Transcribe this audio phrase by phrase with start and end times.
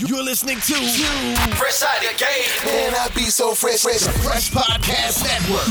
[0.00, 0.74] You're listening to
[1.54, 2.50] Fresh Out of Game.
[2.66, 5.62] Man, I be so fresh, fresh, fresh podcast network.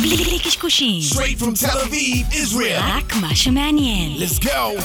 [1.02, 2.80] Straight from Tel Aviv, Israel.
[4.22, 4.78] Let's go.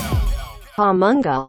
[0.76, 1.48] Palmunga.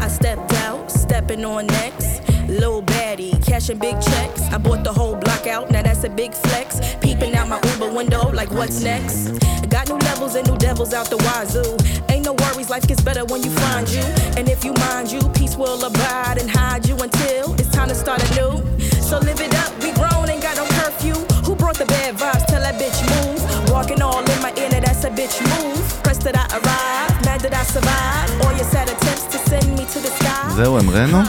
[0.00, 2.05] I stepped out, stepping on next.
[2.47, 4.41] Lil baddie, cashing big checks.
[4.51, 6.79] I bought the whole block out, now that's a big flex.
[7.01, 9.39] Peeping out my Uber window, like what's next?
[9.69, 11.77] Got new levels and new devils out the wazoo.
[12.09, 14.03] Ain't no worries, life gets better when you find you.
[14.37, 17.95] And if you mind you, peace will abide and hide you until it's time to
[17.95, 18.53] start anew.
[19.09, 21.15] So live it up, we grown, ain't got no curfew.
[21.45, 22.45] Who brought the bad vibes?
[22.47, 23.39] Tell that bitch move.
[23.71, 26.03] Walking all in my inner, that's a bitch move.
[26.03, 28.45] Pressed that I arrived, mad that I survived.
[28.45, 30.55] All your sad attempts to send me to the sky.
[30.55, 31.21] זהו, המראנו?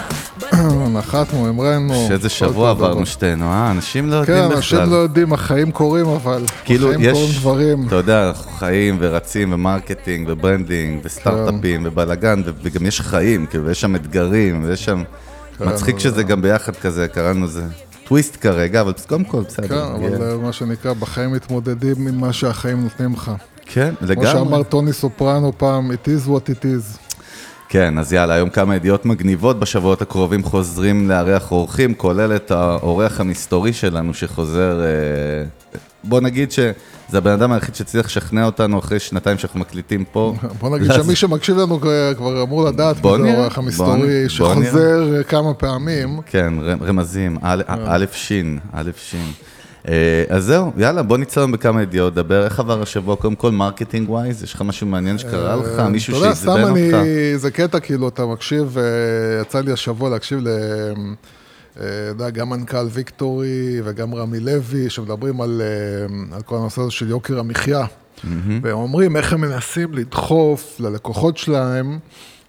[0.94, 2.06] נחתנו, המראנו.
[2.08, 3.72] שאיזה שבוע עברנו שתינו, אה?
[3.72, 4.90] אנשים לא כן, יודעים אנשים בכלל.
[4.90, 6.44] לא יודעים, החיים קורים אבל.
[6.66, 7.88] כאילו, החיים יש, קורים דברים.
[7.88, 11.88] אתה יודע, אנחנו חיים ורצים ו marketing ו branding וסטארט-אפים כן.
[11.88, 15.04] ובלאגן, וגם יש חיים, כאילו, יש שם אתגרים, ויש שם...
[15.58, 17.64] כן, מצחיק שזה גם ביחד כזה, קראנו לזה
[18.08, 19.68] טוויסט כרגע, אבל קודם כל, בסדר.
[19.68, 20.14] כן.
[20.14, 23.31] אבל מה שנקרא, בחיים מתמודדים עם מה שהחיים נותנים לך.
[23.66, 24.28] כן, כמו לגמרי.
[24.31, 27.06] שאמר טוני סופרנו פעם, it is what it is.
[27.70, 33.20] כן, אז יאללה, היום כמה ידיעות מגניבות, בשבועות הקרובים חוזרים לארח אורחים, כולל את האורח
[33.20, 34.88] המסתורי שלנו שחוזר, אה,
[36.04, 36.74] בוא נגיד שזה
[37.18, 40.34] הבן אדם היחיד שצריך לשכנע אותנו אחרי שנתיים שאנחנו מקליטים פה.
[40.59, 41.80] בוא נגיד שמי שמקשיב לנו
[42.18, 46.20] כבר- אמור לדעת בוא מי זה האורח בוא המסתורי בוא שחוזר אה, כמה פעמים.
[46.26, 49.26] כן, רמזים, א' א' שין, א' שין.
[49.88, 53.52] אה, אז זהו, יאללה, בוא נצא היום בכמה ידיעות, דבר, איך עבר השבוע, קודם כל
[53.52, 56.98] marketing wise, יש לך משהו מעניין שקרה לך, מישהו אה, אתה יודע, סתם אני, אותך?
[57.36, 60.48] זה קטע, כאילו, אתה מקשיב, אה, יצא לי השבוע להקשיב ל...
[61.80, 66.92] אה, יודע, גם מנכ"ל ויקטורי וגם רמי לוי, שמדברים על, אה, על כל הנושא הזה
[66.92, 67.86] של יוקר המחיה.
[68.62, 72.00] והם אומרים איך הם מנסים לדחוף ללקוחות שלהם,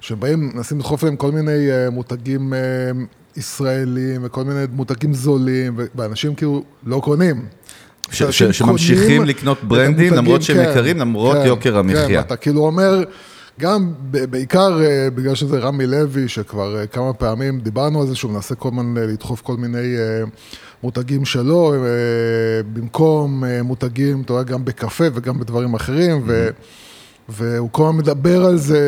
[0.00, 2.58] שבאים, מנסים לדחוף להם כל מיני אה, מותגים אה,
[3.38, 7.44] ישראלים וכל מיני מותגים זולים, ואנשים כאילו לא קונים.
[8.10, 12.20] ש- ש- שממשיכים לקנות ברנדים למרות שהם כן, יקרים, למרות כן, יוקר כן, המחיה.
[12.20, 13.04] אתה כאילו אומר,
[13.60, 18.32] גם בעיקר אה, בגלל שזה רמי לוי, שכבר אה, כמה פעמים דיברנו על זה, שהוא
[18.32, 19.96] מנסה כל הזמן אה, לדחוף כל מיני
[20.82, 21.74] מותגים שלו,
[22.72, 26.48] במקום מותגים, אתה יודע, גם בקפה וגם בדברים אחרים, ו...
[27.28, 28.78] והוא כל הזמן מדבר על זה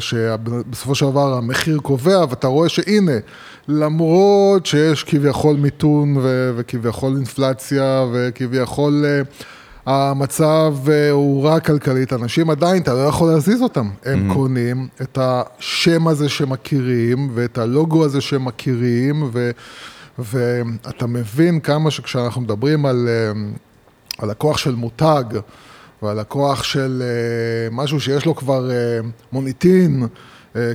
[0.00, 3.12] שבסופו של דבר המחיר קובע, ואתה רואה שהנה,
[3.68, 9.20] למרות שיש כביכול מיתון ו- וכביכול אינפלציה וכביכול אה,
[9.86, 13.90] המצב אה, הוא רע כלכלית, אנשים עדיין, אתה לא יכול להזיז אותם.
[14.04, 19.50] הם קונים את השם הזה שמכירים ואת הלוגו הזה שמכירים, ו-
[20.18, 23.08] ואתה מבין כמה שכשאנחנו מדברים על...
[23.08, 23.32] אה,
[24.18, 25.24] על הכוח של מותג
[26.02, 29.00] ועל הכוח של אה, משהו שיש לו כבר אה,
[29.32, 30.06] מוניטין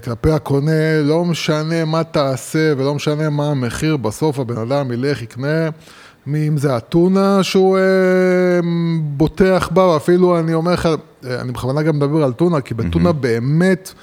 [0.04, 5.70] כלפי הקונה, לא משנה מה תעשה ולא משנה מה המחיר, בסוף הבן אדם ילך, יקנה,
[6.28, 7.82] אם זה אתונה שהוא אה,
[9.04, 10.86] בוטח בה, ואפילו אני אומר לך,
[11.26, 13.94] אה, אני בכוונה גם מדבר על טונה, כי בטונה באמת...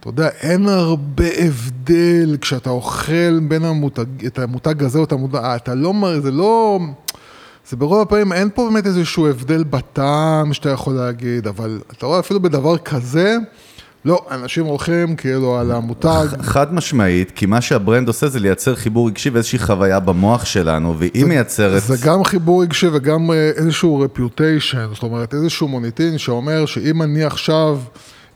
[0.00, 5.36] אתה יודע, אין הרבה הבדל כשאתה אוכל בין המותג, את המותג הזה או את המותג,
[5.36, 6.78] אה, אתה לא, מ- זה לא,
[7.68, 12.20] זה ברוב הפעמים אין פה באמת איזשהו הבדל בטעם שאתה יכול להגיד, אבל אתה רואה
[12.20, 13.36] אפילו בדבר כזה,
[14.04, 16.26] לא, אנשים הולכים כאילו על המותג.
[16.42, 21.24] חד משמעית, כי מה שהברנד עושה זה לייצר חיבור רגשי ואיזושהי חוויה במוח שלנו, והיא
[21.24, 21.82] מייצרת...
[21.82, 27.24] זה גם חיבור רגשי וגם אה, איזשהו רפיוטיישן, זאת אומרת איזשהו מוניטין שאומר שאם אני
[27.24, 27.80] עכשיו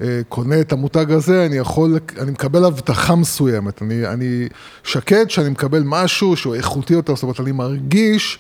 [0.01, 4.49] אה, קונה את המותג הזה, אני יכול, אני מקבל הבטחה מסוימת, אני, אני
[4.85, 8.39] שקט שאני מקבל משהו שהוא איכותי יותר, זאת אומרת אני מרגיש,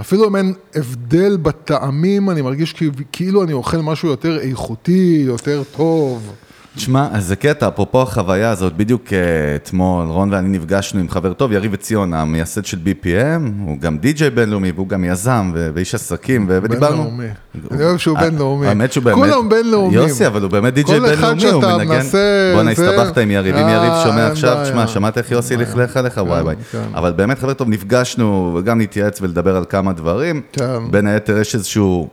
[0.00, 2.74] אפילו אם אין הבדל בטעמים, אני מרגיש
[3.12, 6.32] כאילו אני אוכל משהו יותר איכותי, יותר טוב.
[6.76, 9.18] תשמע, אז זה קטע, אפרופו החוויה הזאת, בדיוק אה,
[9.56, 14.30] אתמול, רון ואני נפגשנו עם חבר טוב, יריב עציון, המייסד של BPM, הוא גם די-ג'יי
[14.30, 16.96] בינלאומי, והוא גם יזם ואיש עסקים, ודיברנו...
[16.96, 17.24] בינלאומי.
[17.70, 18.66] אני אוהב שהוא אה, בינלאומי.
[18.66, 19.16] האמת שהוא באמת...
[19.18, 19.92] כולם בינלאומיים.
[20.02, 21.96] יוסי, אבל הוא באמת די-ג'יי כל אחד בינלאומי, הוא שאתה מנגן...
[21.96, 24.58] מנסה, בואנה, הסתבכת עם יריב, אם אה, יריב שומע עכשיו.
[24.64, 26.20] תשמע, שמעת איך יוסי אין לכלך עליך?
[26.26, 26.56] וואי וואי.
[26.72, 26.82] כן.
[26.94, 30.40] אבל באמת, חבר טוב, נפגשנו, וגם נתייעץ ולדבר על כמה דברים.
[30.52, 30.90] כן.
[30.90, 32.08] בין היתר, יש איזשהו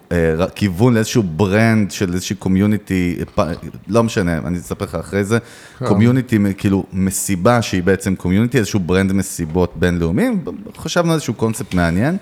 [0.56, 3.18] כיוון לאיזשהו brand של איזושהי community,
[3.88, 5.38] לא משנה, אני אספר לך אחרי זה.
[5.80, 5.86] כן.
[5.86, 10.44] community, כאילו, מסיבה שהיא בעצם community, איזשהו brand מסיבות בינלאומיים.
[10.78, 12.18] חשבנו על איזשהו קונספט מעניין.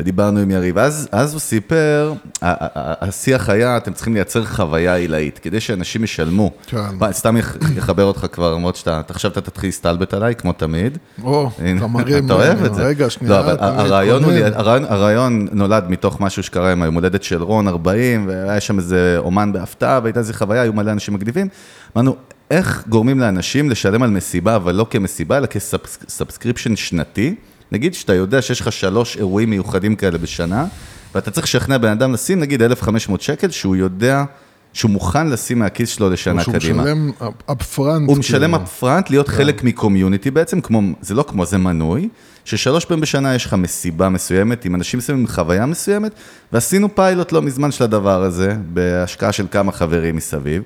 [0.00, 2.12] ודיברנו עם יריב, אז, אז הוא סיפר,
[2.42, 6.50] השיח היה, אתם צריכים לייצר חוויה עילאית, כדי שאנשים ישלמו.
[6.66, 6.78] כן.
[7.12, 10.98] סתם יח- יחבר אותך כבר, למרות שאתה, אתה עכשיו אתה תתחיל להסתלבט עליי, כמו תמיד.
[11.22, 12.82] או, אתה מרים, אתה אוהב את זה.
[12.82, 14.54] רגע, שנייה, לא, אבל אתה הרעיון, הוא, מתכונן.
[14.54, 19.14] הרעיון, הרעיון נולד מתוך משהו שקרה עם היום הולדת של רון 40, והיה שם איזה
[19.18, 21.48] אומן בהפתעה, והייתה איזו חוויה, היו מלא אנשים מגניבים.
[21.96, 22.16] אמרנו,
[22.50, 27.34] איך גורמים לאנשים לשלם על מסיבה, אבל לא כמסיבה, אלא כ subscription שנתי.
[27.72, 30.66] נגיד שאתה יודע שיש לך שלוש אירועים מיוחדים כאלה בשנה,
[31.14, 34.24] ואתה צריך לשכנע בן אדם לשים נגיד 1,500 שקל, שהוא יודע
[34.72, 36.82] שהוא מוכן לשים מהכיס שלו לשנה שהוא קדימה.
[36.82, 37.10] משלם
[37.52, 38.08] אפפרנט.
[38.08, 38.64] הוא משלם כאילו.
[38.64, 42.08] אפפרנט להיות חלק מקומיוניטי בעצם, כמו, זה לא כמו, זה מנוי,
[42.44, 46.12] ששלוש פעמים בשנה יש לך מסיבה מסוימת, עם אנשים מסוימים, עם חוויה מסוימת,
[46.52, 50.62] ועשינו פיילוט לא מזמן של הדבר הזה, בהשקעה של כמה חברים מסביב.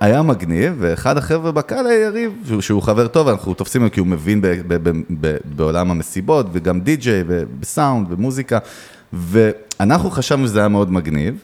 [0.00, 4.00] היה מגניב, ואחד החבר'ה בקהל היה יריב, שהוא, שהוא חבר טוב, אנחנו תופסים אותו כי
[4.00, 8.58] הוא מבין ב, ב, ב, ב, בעולם המסיבות, וגם די-ג'יי, ובסאונד, ומוזיקה,
[9.12, 11.34] ואנחנו חשבנו שזה היה מאוד מגניב,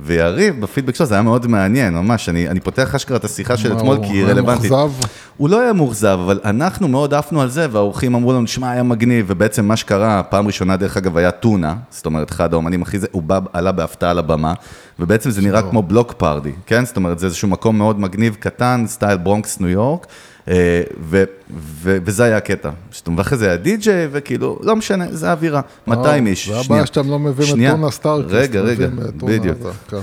[0.00, 3.76] ויריב, בפידבק שלו, זה היה מאוד מעניין, ממש, אני, אני פותח אשכרה את השיחה של
[3.76, 4.70] אתמול, הוא כי היא היה רלוונטית.
[4.70, 5.06] מאוכזב?
[5.36, 8.82] הוא לא היה מאוכזב, אבל אנחנו מאוד עפנו על זה, והאורחים אמרו לנו, שמע, היה
[8.82, 12.98] מגניב, ובעצם מה שקרה, פעם ראשונה, דרך אגב, היה טונה, זאת אומרת, אחד האומנים הכי
[12.98, 14.54] זה, הוא בא, עלה בהפתעה לבמה,
[15.02, 16.84] ובעצם זה נראה כמו בלוק פארטי, כן?
[16.84, 20.06] זאת אומרת, זה איזשהו מקום מאוד מגניב, קטן, סטייל ברונקס, ניו יורק,
[20.48, 21.24] אה, ו,
[21.56, 22.70] ו, וזה היה הקטע.
[23.16, 26.38] ואחרי זה היה די-ג'יי, וכאילו, לא משנה, זה האווירה, 200 איש.
[26.38, 26.60] זה שנייה.
[26.60, 27.70] הבעיה שאתם לא מביאים את.
[27.70, 28.32] טונה סטארקס.
[28.32, 29.58] רגע, רגע, בדיוק.
[29.90, 29.96] כן.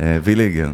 [0.00, 0.68] אה, ויליגר.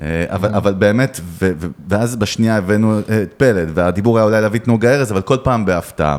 [0.00, 4.40] אה, אבל, אבל באמת, ו, ו, ואז בשנייה הבאנו אה, את פלד, והדיבור היה אולי
[4.40, 6.18] להביא את נוגה ארז, אבל כל פעם בהפתעה.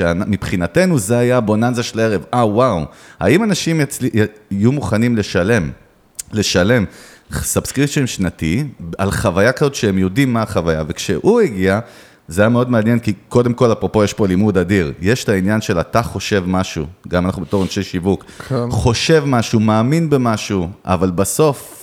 [0.00, 2.24] ומבחינתנו זה היה הבוננזה של הערב.
[2.34, 2.84] אה, וואו,
[3.20, 4.10] האם אנשים יצלי,
[4.50, 5.70] יהיו מוכנים לשלם,
[6.32, 6.84] לשלם
[7.32, 8.64] subscription שנתי
[8.98, 11.80] על חוויה כזאת שהם יודעים מה החוויה, וכשהוא הגיע,
[12.28, 14.92] זה היה מאוד מעניין, כי קודם כל, אפרופו, יש פה לימוד אדיר.
[15.00, 18.70] יש את העניין של אתה חושב משהו, גם אנחנו בתור אנשי שיווק, כן.
[18.70, 21.77] חושב משהו, מאמין במשהו, אבל בסוף,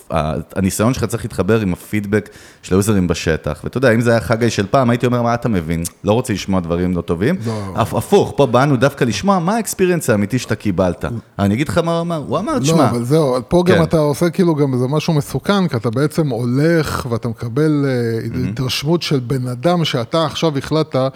[0.56, 2.30] הניסיון שלך צריך להתחבר עם הפידבק
[2.62, 3.62] של היוזרים בשטח.
[3.64, 5.84] ואתה יודע, אם זה היה חגי של פעם, הייתי אומר, מה אתה מבין?
[6.04, 7.36] לא רוצה לשמוע דברים לא טובים.
[7.46, 7.74] לא.
[7.76, 11.06] הפ- הפוך, פה באנו דווקא לשמוע מה האקספיריאנס האמיתי שאתה קיבלת.
[11.40, 13.84] אני אגיד לך מה הוא אמר, הוא אמר, תשמע, לא, אבל זהו, פה גם כן.
[13.84, 19.02] אתה עושה כאילו גם איזה משהו מסוכן, כי אתה בעצם הולך ואתה מקבל אה, התרשמות
[19.02, 21.12] של בן אדם שאתה עכשיו החלטת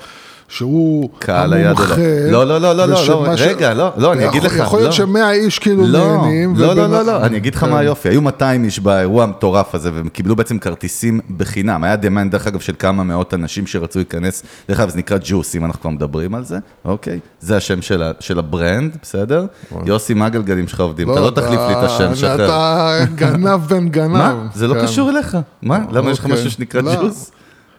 [0.49, 1.77] שהוא קהל היד.
[1.79, 2.31] אליי.
[2.31, 4.95] לא, לא, לא, לא, לא, לא, רגע, לא, לא, אני אגיד לך, יכול להיות לא.
[4.95, 6.53] שמאה איש כאילו לא, נהנים.
[6.55, 7.69] לא, לא, לא, לא, אני אגיד לך כן.
[7.69, 12.29] מה היופי, היו 200 איש באירוע המטורף הזה, והם קיבלו בעצם כרטיסים בחינם, היה דמיין,
[12.29, 15.81] דרך אגב, של כמה מאות אנשים שרצו להיכנס, דרך אגב, זה נקרא ג'וס, אם אנחנו
[15.81, 17.19] כבר מדברים על זה, אוקיי?
[17.39, 17.81] זה השם
[18.19, 19.45] של ה brand, בסדר?
[19.85, 21.11] יוסי, מה הגלגלים שלך עובדים?
[21.11, 22.45] אתה לא תחליף לי את השם, שחרר.
[22.45, 24.07] אתה גנב בן גנב.
[24.07, 24.47] מה?
[24.53, 24.81] זה לא כן.
[24.81, 25.37] קשור אליך.
[25.61, 25.79] מה?
[25.91, 26.37] למה יש לך אוקיי.
[26.39, 26.81] משהו שנקרא.
[26.81, 27.31] ג'וס?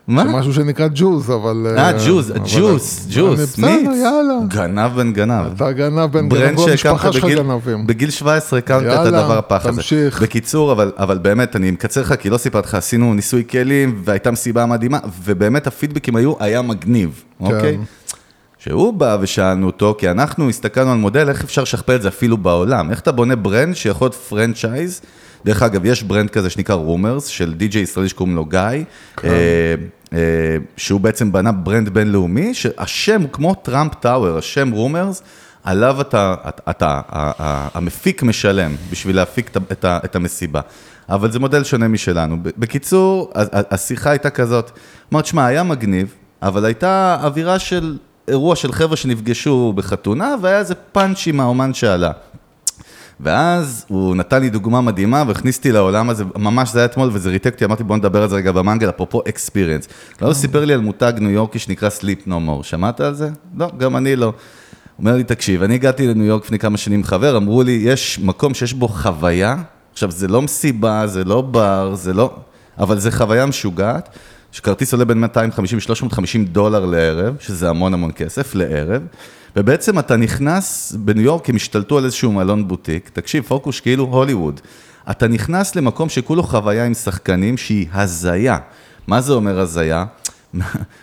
[0.07, 0.23] מה?
[0.23, 1.67] זה משהו שנקרא ג'וז, אבל...
[1.77, 2.31] אה, אבל- ג'וס,
[3.09, 3.87] ג'וס, בסדר, מיץ.
[4.03, 4.33] יאללה.
[4.47, 5.45] גנב בן גנב.
[5.55, 7.87] אתה גנב בן גנב, כל המשפחה שלך גנבים.
[7.87, 9.77] בגיל 17 הקמת את יאללה, הדבר הפח הזה.
[9.77, 10.21] תמשיך.
[10.21, 14.31] בקיצור, אבל, אבל באמת, אני מקצר לך, כי לא סיפרתי לך, עשינו ניסוי כלים, והייתה
[14.31, 17.45] מסיבה מדהימה, ובאמת הפידבקים היו, היה מגניב, כן.
[17.45, 17.77] אוקיי?
[18.57, 22.37] שהוא בא ושאלנו אותו, כי אנחנו הסתכלנו על מודל, איך אפשר לשכפל את זה אפילו
[22.37, 22.89] בעולם?
[22.91, 25.01] איך אתה בונה brand שיכול להיות franchise?
[25.45, 28.59] דרך אגב, יש brand כזה שנקרא Rumors, של די.ג'יי ישראלי שקוראים לו גיא,
[29.17, 29.27] כן.
[29.27, 29.75] אה,
[30.13, 35.23] אה, שהוא בעצם בנה brand בינלאומי, שהשם כמו Trump Tower, השם Rumors,
[35.63, 37.01] עליו אתה, אתה, אתה
[37.73, 40.61] המפיק משלם בשביל להפיק את את את המסיבה.
[41.09, 42.37] אבל זה מודל שונה משלנו.
[42.57, 44.71] בקיצור, השיחה הייתה כזאת,
[45.13, 47.97] אמרת, שמע, היה מגניב, אבל הייתה אווירה של
[48.27, 52.11] אירוע של חבר'ה שנפגשו בחתונה, והיה איזה פאנץ' עם האומן שעלה.
[53.23, 57.29] ואז הוא נתן לי דוגמה מדהימה והכניס אותי לעולם הזה, ממש זה היה אתמול וזה
[57.29, 59.87] ריתק אותי, אמרתי בוא נדבר על זה רגע במנגל, אפרופו אקספיריאנס.
[60.21, 63.29] ואז הוא סיפר לי על מותג ניו יורקי שנקרא Sleep No More, שמעת על זה?
[63.57, 64.33] לא, גם אני לא.
[64.99, 68.53] אומר לי, תקשיב, אני הגעתי לניו יורק לפני כמה שנים חבר, אמרו לי, יש מקום
[68.53, 69.55] שיש בו חוויה,
[69.93, 72.35] עכשיו זה לא מסיבה, זה לא בר, זה לא...
[72.77, 74.09] אבל זה חוויה משוגעת,
[74.51, 75.27] שכרטיס עולה בין 250-350
[76.45, 79.01] דולר לערב, שזה המון המון כסף לערב,
[79.55, 84.61] ובעצם אתה נכנס בניו יורק, הם השתלטו על איזשהו מלון בוטיק, תקשיב, פוקוס כאילו הוליווד.
[85.11, 88.57] אתה נכנס למקום שכולו חוויה עם שחקנים שהיא הזיה.
[89.07, 90.05] מה זה אומר הזיה?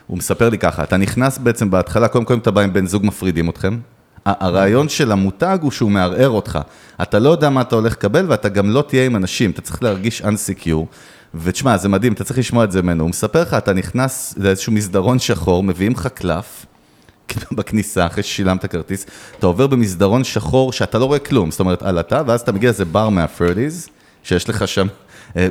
[0.06, 3.06] הוא מספר לי ככה, אתה נכנס בעצם בהתחלה, קודם כל אתה בא עם בן זוג
[3.06, 3.78] מפרידים אתכם.
[4.24, 6.58] הרעיון של המותג הוא שהוא מערער אותך.
[7.02, 9.82] אתה לא יודע מה אתה הולך לקבל ואתה גם לא תהיה עם אנשים, אתה צריך
[9.82, 10.86] להרגיש unsecure.
[11.34, 13.02] ותשמע, זה מדהים, אתה צריך לשמוע את זה ממנו.
[13.02, 16.66] הוא מספר לך, אתה נכנס לאיזשהו מסדרון שחור, מביאים לך קלף,
[17.28, 19.06] כאילו בכניסה, אחרי ששילמת כרטיס,
[19.38, 22.84] אתה עובר במסדרון שחור שאתה לא רואה כלום, זאת אומרת, עלתה, ואז אתה מגיע לאיזה
[22.84, 23.88] בר מהפרדיז,
[24.22, 24.86] שיש לך שם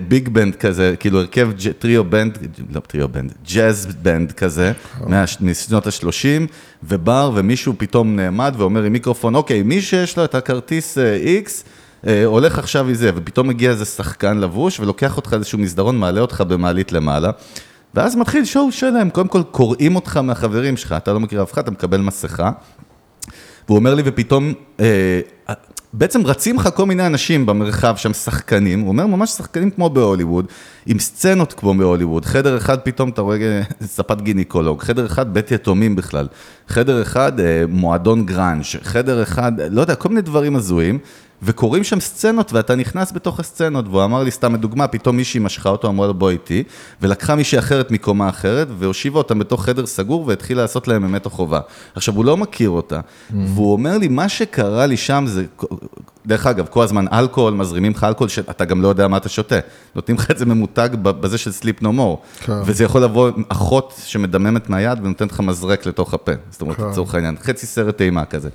[0.07, 1.49] big band כזה, כאילו הרכב
[1.79, 2.37] trio band,
[2.71, 4.71] לא trio band, jazz band כזה,
[5.07, 6.47] מה- משנות ה-30,
[6.83, 11.49] ובר, ומישהו פתאום נעמד ואומר עם מיקרופון, אוקיי, מי שיש לו את הכרטיס אה, X,
[11.49, 11.51] אה,
[12.25, 16.91] הולך עכשיו מזה, ופתאום מגיע איזה שחקן לבוש, ולוקח אותך לאיזשהו מסדרון, מעלה אותך במעלית
[16.91, 17.31] למעלה.
[17.93, 21.61] ואז מתחיל show שלם, קודם כל קוראים אותך מהחברים שלך, אתה לא מכיר אף אחד,
[21.61, 22.51] אתה מקבל מסכה.
[23.67, 25.19] והוא אומר לי, ופתאום, אה,
[25.93, 30.45] בעצם רצים לך כל מיני אנשים במרחב שם, שחקנים, הוא אומר ממש שחקנים כמו בהוליווד,
[30.85, 35.51] עם סצנות כמו בהוליווד, חדר אחד פתאום אתה רואה אה, ספת גינקולוג, חדר אחד בית
[35.51, 36.27] יתומים בכלל,
[36.67, 40.99] חדר אחד אה, מועדון גראנג', חדר אחד, לא יודע, כל מיני דברים הזויים.
[41.41, 45.69] וקורים שם סצנות, ואתה נכנס בתוך הסצנות, והוא אמר לי, סתם לדוגמה, פתאום מישהי משכה
[45.69, 46.63] אותו, אמרה לו, בוא איתי,
[47.01, 51.29] ולקחה מישהי אחרת מקומה אחרת, והושיבה אותם בתוך חדר סגור, והתחילה לעשות להם אמת או
[51.29, 51.59] חובה.
[51.95, 52.99] עכשיו, הוא לא מכיר אותה,
[53.31, 55.45] והוא אומר לי, מה שקרה לי שם זה,
[56.25, 59.59] דרך אגב, כל הזמן אלכוהול, מזרימים לך אלכוהול, שאתה גם לא יודע מה אתה שותה.
[59.95, 62.21] נותנים לך את זה ממותג בזה של Sleep No More.
[62.49, 66.31] וזה יכול לבוא אחות שמדממת מהיד ונותנת לך מזרק לתוך הפה.
[66.49, 66.89] זאת אומרת, כן.
[66.89, 68.49] לצורך העניין, חצי סרט אימה כזה.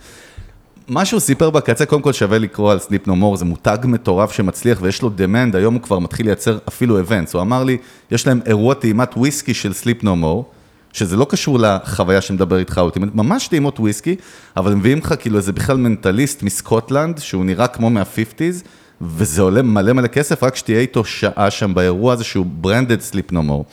[0.89, 4.33] מה שהוא סיפר בקצה, קודם כל שווה לקרוא על Sleep No More, זה מותג מטורף
[4.33, 7.35] שמצליח ויש לו demand, היום הוא כבר מתחיל לייצר אפילו events.
[7.35, 7.77] הוא אמר לי,
[8.11, 10.51] יש להם אירוע טעימת וויסקי של Sleep No More,
[10.93, 14.17] שזה לא קשור לחוויה שמדבר איתך ultimate, ממש טעימות וויסקי,
[14.57, 18.65] אבל מביאים לך כאילו איזה בכלל מנטליסט מסקוטלנד, שהוא נראה כמו מה-50's,
[19.01, 23.33] וזה עולה מלא מלא כסף, רק שתהיה איתו שעה שם באירוע הזה שהוא branded Sleep
[23.33, 23.65] No More.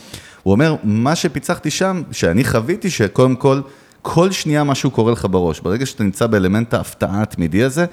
[0.43, 3.61] הוא אומר, מה שפיצחתי שם, שאני חוויתי שקודם כל,
[4.01, 5.59] כל שנייה משהו קורה לך בראש.
[5.59, 7.85] ברגע שאתה נמצא באלמנט ההפתעה התמידי הזה,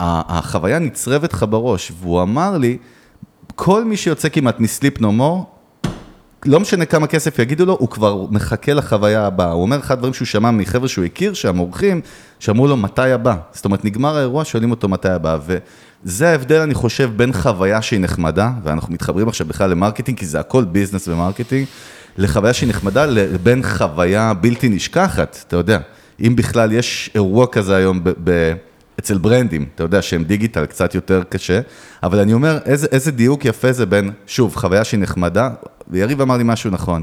[0.00, 1.92] החוויה נצרבת לך בראש.
[2.00, 2.78] והוא אמר לי,
[3.54, 5.50] כל מי שיוצא כמעט מ Sleep No More,
[6.46, 9.52] לא משנה כמה כסף יגידו לו, הוא כבר מחכה לחוויה הבאה.
[9.52, 12.00] הוא אומר אחד הדברים שהוא שמע מחבר'ה שהוא הכיר שם, אורחים,
[12.38, 13.36] שאמרו לו מתי הבא.
[13.52, 15.38] זאת אומרת, נגמר האירוע, שואלים אותו מתי הבא.
[15.46, 20.26] וזה ההבדל, אני חושב, בין חוויה שהיא נחמדה, ואנחנו מתחברים עכשיו בכלל ל marketing, כי
[20.26, 21.66] זה הכל business ו marketing,
[22.16, 25.78] לחוויה שהיא נחמדה, לבין חוויה בלתי נשכחת, אתה יודע.
[26.20, 28.10] אם בכלל יש אירוע כזה היום ב...
[28.24, 28.54] ב
[28.98, 31.60] אצל brandים, אתה יודע שהם digital קצת יותר קשה,
[32.02, 35.50] אבל אני אומר, איזה, איזה דיוק יפה זה בין, שוב, חוויה שהיא נחמדה,
[35.88, 37.02] ויריב אמר לי משהו נכון,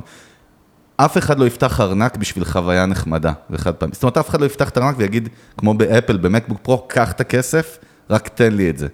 [0.98, 3.92] אף אחד לא יפתח ארנק בשביל חוויה נחמדה וחד פעמי.
[3.94, 6.86] זאת אומרת, אף אחד לא יפתח את הארנק ויגיד, כמו ב Apple, ב MacBook Pro,
[6.88, 7.78] קח את הכסף,
[8.10, 8.88] רק תן לי את זה.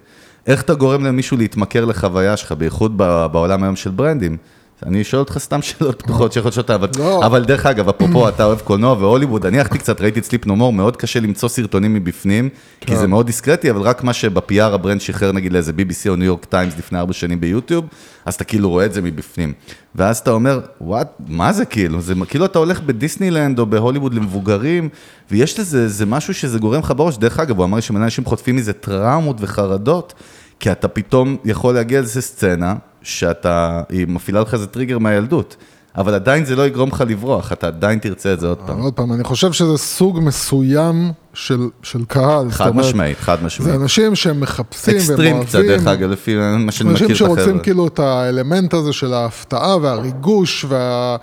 [0.48, 2.98] איך אתה גורם למישהו להתמכר לחוויה שלך, בייחוד
[3.32, 4.38] בעולם היום של brandים?
[4.86, 7.26] אני שואל אותך סתם שאלות פתוחות שיכול להיות שאתה, אבל, לא.
[7.26, 10.54] אבל דרך אגב, אפרופו, אתה אוהב קולנוע והוליווד, אני הלכתי קצת, ראיתי את Sleep No
[10.54, 12.50] More, מאוד קשה למצוא סרטונים מבפנים,
[12.82, 16.16] כי זה מאוד דיסקרטי, אבל רק מה שב-PR ה brand שחרר נגיד לאיזה BBC או
[16.16, 17.86] New York Times לפני ארבע שנים ביוטיוב,
[18.26, 19.54] אז אתה כאילו רואה את זה מבפנים.
[19.96, 22.02] ואז אתה אומר, what, מה זה כאילו?
[22.02, 24.90] זה כאילו אתה הולך בדיסנילנד או בהוליווד למבוגרים,
[25.32, 27.18] ויש לזה איזה משהו שזה גורם לך בראש.
[27.18, 30.14] דרך אגב, הוא אמר לי שמלא אנשים חוטפים מזה טראומות וחרדות,
[30.60, 35.56] כי אתה פתאום יכול להגיע לאיזה סצנה, שאתה, היא מפעילה לך איזה טריגר מהילדות.
[35.98, 38.80] אבל עדיין זה לא יגרום לך לברוח, אתה עדיין תרצה את זה עוד פעם.
[38.80, 42.52] עוד פעם, אני חושב שזה סוג מסוים של, של קהל.
[42.52, 43.76] חד משמעית, חד זה משמעית.
[43.76, 45.38] אנשים שהם מחפשים והם אוהבים.
[45.38, 47.44] אקסטרים קצת, דרך אגב, לפי מה שאני מכיר אנשים את החבר'ה.
[47.44, 51.18] שרוצים כאילו את האלמנט הזה של ההפתעה והריגוש וה...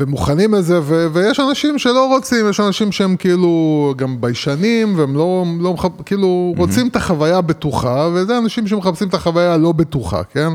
[0.00, 1.06] ומוכנים לזה, ו...
[1.12, 6.02] ויש אנשים שלא רוצים, יש אנשים שהם כאילו גם ביישנים, והם לא, לא מחפ...
[6.06, 10.48] כאילו רוצים את החוויה הבטוחה, וזה אנשים שמחפשים את החוויה הלא בטוחה, כן?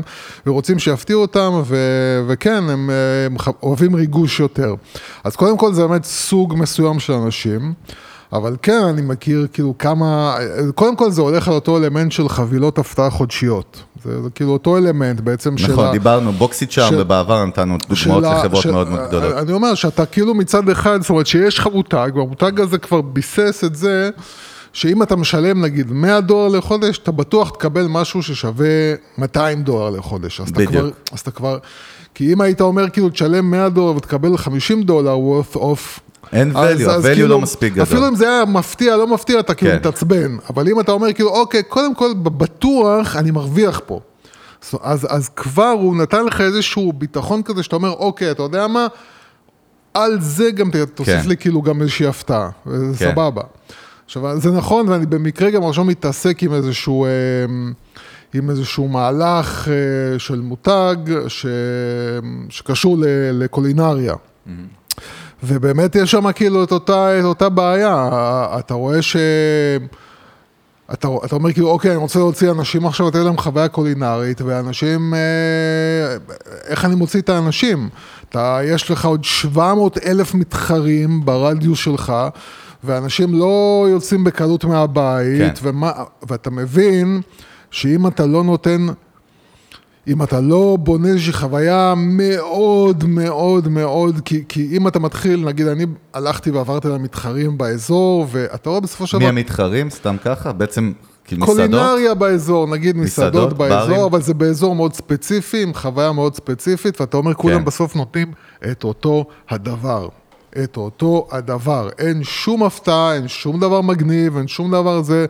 [0.46, 1.76] ורוצים שיפתיעו אותם, ו...
[2.26, 4.74] וכן, הם, אה, הם אוהבים ריגוש יותר.
[5.24, 7.72] אז קודם כל זה באמת סוג מסוים של אנשים.
[8.34, 10.36] אבל כן, אני מכיר כאילו כמה,
[10.74, 13.82] קודם כל זה הולך על אותו אלמנט של חבילות הפתעה חודשיות.
[14.04, 15.72] זה, זה כאילו אותו אלמנט בעצם של...
[15.72, 19.34] נכון, דיברנו, בוקסיט שם, של- ובעבר נתנו דוגמאות של לחברות של- מאוד מאוד גדולות.
[19.34, 23.64] אני אומר שאתה כאילו מצד אחד, זאת אומרת שיש לך מותג, והמותג הזה כבר ביסס
[23.64, 24.10] את זה,
[24.72, 28.68] שאם אתה משלם נגיד 100 דולר לחודש, אתה בטוח תקבל משהו ששווה
[29.18, 30.40] 200 דולר לחודש.
[30.40, 30.72] אז אתה בדיוק.
[30.72, 31.58] כבר, אז אתה כבר,
[32.14, 36.00] כי אם היית אומר כאילו תשלם 100 דולר ותקבל 50 דולר worth of,
[36.32, 37.82] אין value, אז ה-value כאילו, לא מספיק גדול.
[37.82, 39.78] אפילו אם זה היה מפתיע, לא מפתיע, אתה כאילו כן.
[39.78, 40.36] מתעצבן.
[40.50, 44.00] אבל אם אתה אומר כאילו, אוקיי, קודם כל, בטוח אני מרוויח פה.
[44.82, 48.86] אז, אז, כבר הוא נתן לך איזשהו ביטחון כזה, שאתה אומר, אוקיי, אתה יודע מה?
[49.94, 51.28] על זה גם תוסיף כן.
[51.28, 53.10] לי כאילו גם איזושהי הפתעה, וזה כן.
[53.10, 53.42] סבבה.
[54.04, 57.10] עכשיו, זה נכון, ואני במקרה גם עכשיו מתעסק עם איזשהו, אה,
[58.34, 60.96] עם איזשהו מהלך אה, של מותג
[61.28, 61.46] ש,
[62.48, 64.14] שקשור ל, לקולינריה.
[65.42, 68.08] ובאמת יש שם כאילו את אותה, את אותה בעיה,
[68.58, 69.16] אתה רואה ש...
[70.92, 75.14] אתה, אתה אומר כאילו, אוקיי, אני רוצה להוציא אנשים עכשיו, לתת להם חוויה קולינרית, ואנשים,
[75.14, 76.16] אה,
[76.64, 77.88] איך אני מוציא את האנשים?
[78.28, 82.12] אתה, יש לך עוד 700 אלף מתחרים ברדיוס שלך,
[82.84, 85.68] ואנשים לא יוצאים בקלות מהבית, כן.
[85.68, 85.92] ומה,
[86.28, 87.20] ואתה מבין
[87.74, 88.86] שאם אתה לא נותן
[90.08, 95.66] אם אתה לא בונה איזושהי חוויה מאוד מאוד מאוד, כי, כי אם אתה מתחיל, נגיד
[95.66, 99.90] אני הלכתי ועברתי למתחרים באזור, ואתה רואה בסופו של מי דבר, המתחרים?
[99.90, 100.52] סתם ככה?
[100.52, 100.92] בעצם,
[101.24, 101.70] כאילו מסעדות?
[101.70, 104.00] קולינריה באזור, נגיד מסעדות, מסעדות, באזור, ברים?
[104.00, 107.64] אבל זה באזור מאוד ספציפי, עם חוויה מאוד ספציפית, ואתה אומר, כולם כן.
[107.64, 108.32] בסוף נותנים
[108.70, 110.08] את אותו הדבר.
[110.64, 111.88] את אותו הדבר.
[111.98, 115.26] אין שום הפתעה, אין שום דבר מגניב, אין שום דבר זה.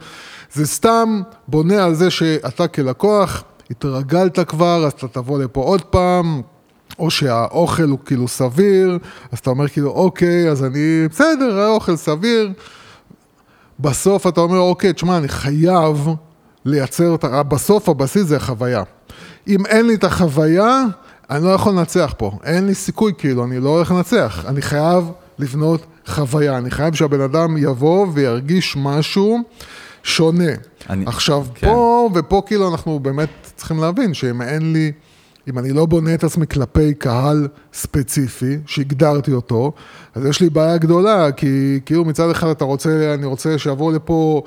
[0.54, 6.42] זה סתם בונה על זה שאתה כלקוח, התרגלת כבר, אז אתה תבוא לפה עוד פעם,
[6.98, 8.98] או שהאוכל הוא כאילו סביר,
[9.32, 12.52] אז אתה אומר כאילו, אוקיי, אז אני, בסדר, האוכל סביר.
[13.80, 16.08] בסוף אתה אומר, אוקיי, תשמע, אני חייב
[16.64, 18.82] לייצר אותה, בסוף הבסיס זה החוויה.
[19.48, 20.82] אם אין לי את החוויה,
[21.30, 22.30] אני לא יכול לנצח פה.
[22.44, 24.44] אין לי סיכוי, כאילו, אני לא הולך לנצח.
[24.48, 25.04] אני חייב
[25.38, 26.58] לבנות חוויה.
[26.58, 29.42] אני חייב שהבן אדם יבוא וירגיש משהו
[30.04, 30.44] שונה.
[30.90, 31.66] אני- עכשיו, כן.
[31.66, 34.92] פה ופה כאילו אנחנו באמת צריכים להבין שאם אין לי,
[35.48, 39.72] אם אני לא בונה את עצמי כלפי קהל ספציפי, שהגדרתי אותו,
[40.14, 44.42] אז יש לי בעיה גדולה, כי כאילו מצד אחד אתה רוצה, אני רוצה שיבואו לפה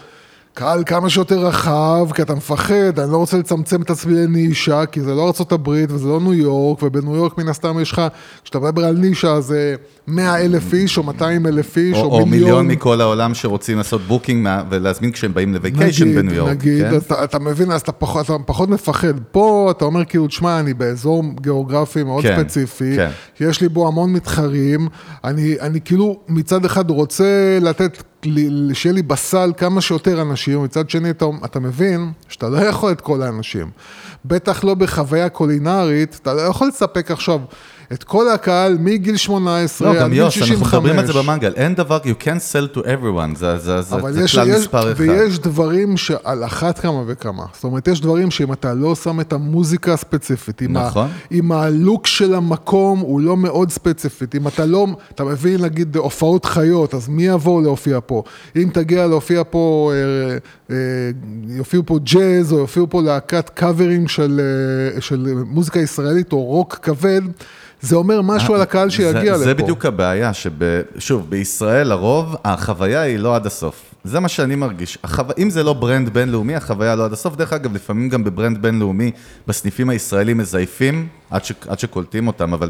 [0.58, 5.02] קהל כמה שיותר רחב, כי אתה מפחד, אני לא רוצה לצמצם את עצמי לנישה, כי
[5.02, 8.02] זה לא ארה"ב וזה לא ניו יורק, ובניו יורק מן הסתם יש לך,
[8.44, 9.76] כשאתה מדבר על נישה זה
[10.08, 14.02] 100 אלף איש או 200 אלף איש או, או, או מיליון מכל העולם שרוצים לעשות
[14.02, 16.52] booking מה- ולהזמין כשהם באים ל vacation בניו יורק.
[16.52, 16.96] נגיד, כן?
[16.98, 19.14] אתה, אתה מבין, אז אתה פחות, אתה פחות מפחד.
[19.32, 23.10] פה אתה אומר כאילו, תשמע, אני באזור גיאוגרפי מאוד כן, ספציפי, כן.
[23.40, 24.88] יש לי בו המון מתחרים,
[25.24, 28.04] אני, אני כאילו מצד אחד רוצה לתת,
[28.74, 33.02] שיהיה לי בסל כמה שיותר אנשים, מצד שני אתה, אתה מבין שאתה לא יכול את
[33.02, 33.72] כל האנשים.
[34.26, 37.40] בטח לא בחוויה קולינרית, אתה לא יכול לספק עכשיו
[37.94, 40.52] את כל הקהל מגיל 18 לא, עד גם גיל יוס, 65.
[40.62, 43.96] אנחנו מדברים על זה במנגל, אין דבר, you can sell to everyone, זה, זה, זה,
[44.10, 45.02] זה יש, כלל יש, מספר אחד.
[45.02, 47.44] ויש דברים שעל אחת כמה וכמה.
[47.54, 51.08] זאת אומרת, יש דברים שאם אתה לא שם את המוזיקה הספציפית, אם, נכון.
[51.08, 55.96] ה, אם הלוק של המקום הוא לא מאוד ספציפית, אם אתה לא, אתה מבין, נגיד,
[55.96, 58.24] הופעות חיות, אז מי יבוא להופיע פה?
[58.56, 60.38] אם תגיע להופיע פה, אה,
[60.76, 60.76] אה,
[61.48, 64.42] יופיעו פה ג'אז, או יופיעו פה להקת קאברים של,
[64.96, 67.22] אה, של מוזיקה ישראלית, או רוק כבד,
[67.82, 69.38] זה אומר משהו על הקהל שיגיע זה, לפה.
[69.38, 73.96] זה בדיוק הבעיה, ששוב, בישראל לרוב, החוויה היא לא עד הסוף.
[74.04, 74.98] זה מה שאני מרגיש.
[75.04, 75.24] החו...
[75.38, 77.36] אם זה לא brand בינלאומי, החוויה לא עד הסוף.
[77.36, 79.12] דרך אגב, לפעמים גם ב brand בינלאומי,
[79.48, 81.52] בסניפים הישראלים מזייפים, עד, ש...
[81.68, 82.70] עד שקולטים אותם, אבל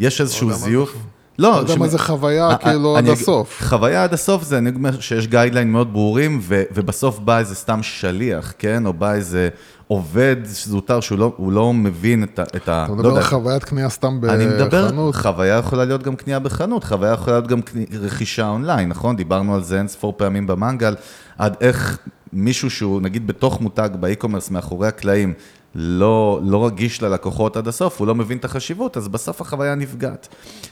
[0.00, 0.94] יש איזשהו זיוף.
[1.38, 3.62] לא, לא יודע מה זה חוויה, אה, כאילו, אה, עד הסוף.
[3.62, 7.82] חוויה עד הסוף זה, אני אומר שיש guideline מאוד ברורים, ו, ובסוף בא איזה סתם
[7.82, 8.86] שליח, כן?
[8.86, 9.48] או בא איזה
[9.88, 12.42] עובד זוטר שהוא לא, לא מבין את ה...
[12.42, 15.14] את ה אתה לא מדבר על חוויית קנייה סתם אני מדבר, בחנות.
[15.16, 19.16] חוויה יכולה להיות גם קנייה בחנות, חוויה יכולה להיות גם קני- רכישה אונליין, נכון?
[19.16, 20.94] דיברנו על זה אין ספור פעמים במנגל,
[21.38, 21.98] עד איך
[22.32, 25.32] מישהו שהוא נגיד בתוך מותג באי-קומרס מאחורי הקלעים,
[25.80, 30.28] לא, לא רגיש ללקוחות עד הסוף, הוא לא מבין את החשיבות, אז בסוף החוויה נפגעת.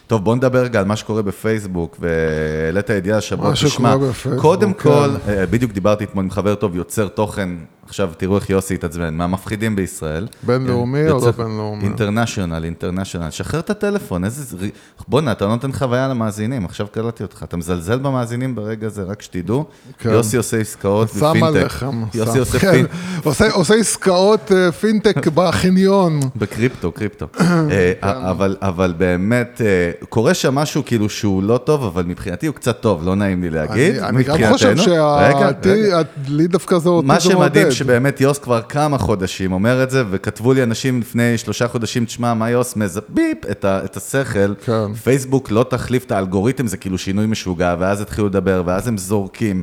[0.07, 4.83] טוב, בוא נדבר רגע על מה שקורה בפייסבוק, והעלית ידיעה שקורה בפייסבוק, קודם כן.
[4.83, 7.49] כל, אה, בדיוק דיברתי אתמול עם חבר טוב, יוצר תוכן,
[7.89, 10.27] עכשיו תראו איך יוסי התעצבן, מהמפחידים בישראל.
[10.43, 11.85] בינלאומי או יוצר- לא בינלאומי?
[11.85, 13.31] international, international.
[13.31, 14.67] שחרר את הטלפון, איזה...
[15.09, 17.43] בואנה, אתה נותן חוויה למאזינים, עכשיו קלטתי אותך.
[17.43, 19.65] אתה מזלזל במאזינים ברגע הזה, רק שתדעו.
[19.99, 20.11] כן.
[20.11, 21.47] יוסי עושה עסקאות שם בפינטק.
[21.47, 22.03] עליכם.
[22.15, 22.39] יוסי שם.
[22.39, 22.91] עושה כן, פינטק.
[23.25, 26.21] עושה- עושה עסקאות אה, פינטק בחניון.
[26.37, 27.27] בקריפטו, קריפטו.
[27.41, 29.67] אה, אבל, אבל באמת, אה,
[30.09, 33.51] קורה שם משהו כאילו שהוא לא טוב, אבל מבחינתי הוא קצת טוב, לא נעים לי
[33.51, 33.95] להגיד.
[33.97, 34.53] אני אני גם.
[34.53, 36.01] חושב רגע, רגע.
[36.27, 37.71] שלי דווקא זה אותי מה זה מעודד.
[37.77, 42.35] שבאמת יוס כבר כמה חודשים אומר את זה, וכתבו לי אנשים לפני שלושה חודשים, תשמע,
[42.35, 44.55] מה יוס מזה ביפ את, ה, את השכל.
[44.65, 44.95] כן.
[44.95, 49.63] פייסבוק לא תחליף את האלגוריתם, זה כאילו שינוי משוגע, ואז התחילו לדבר, ואז הם זורקים.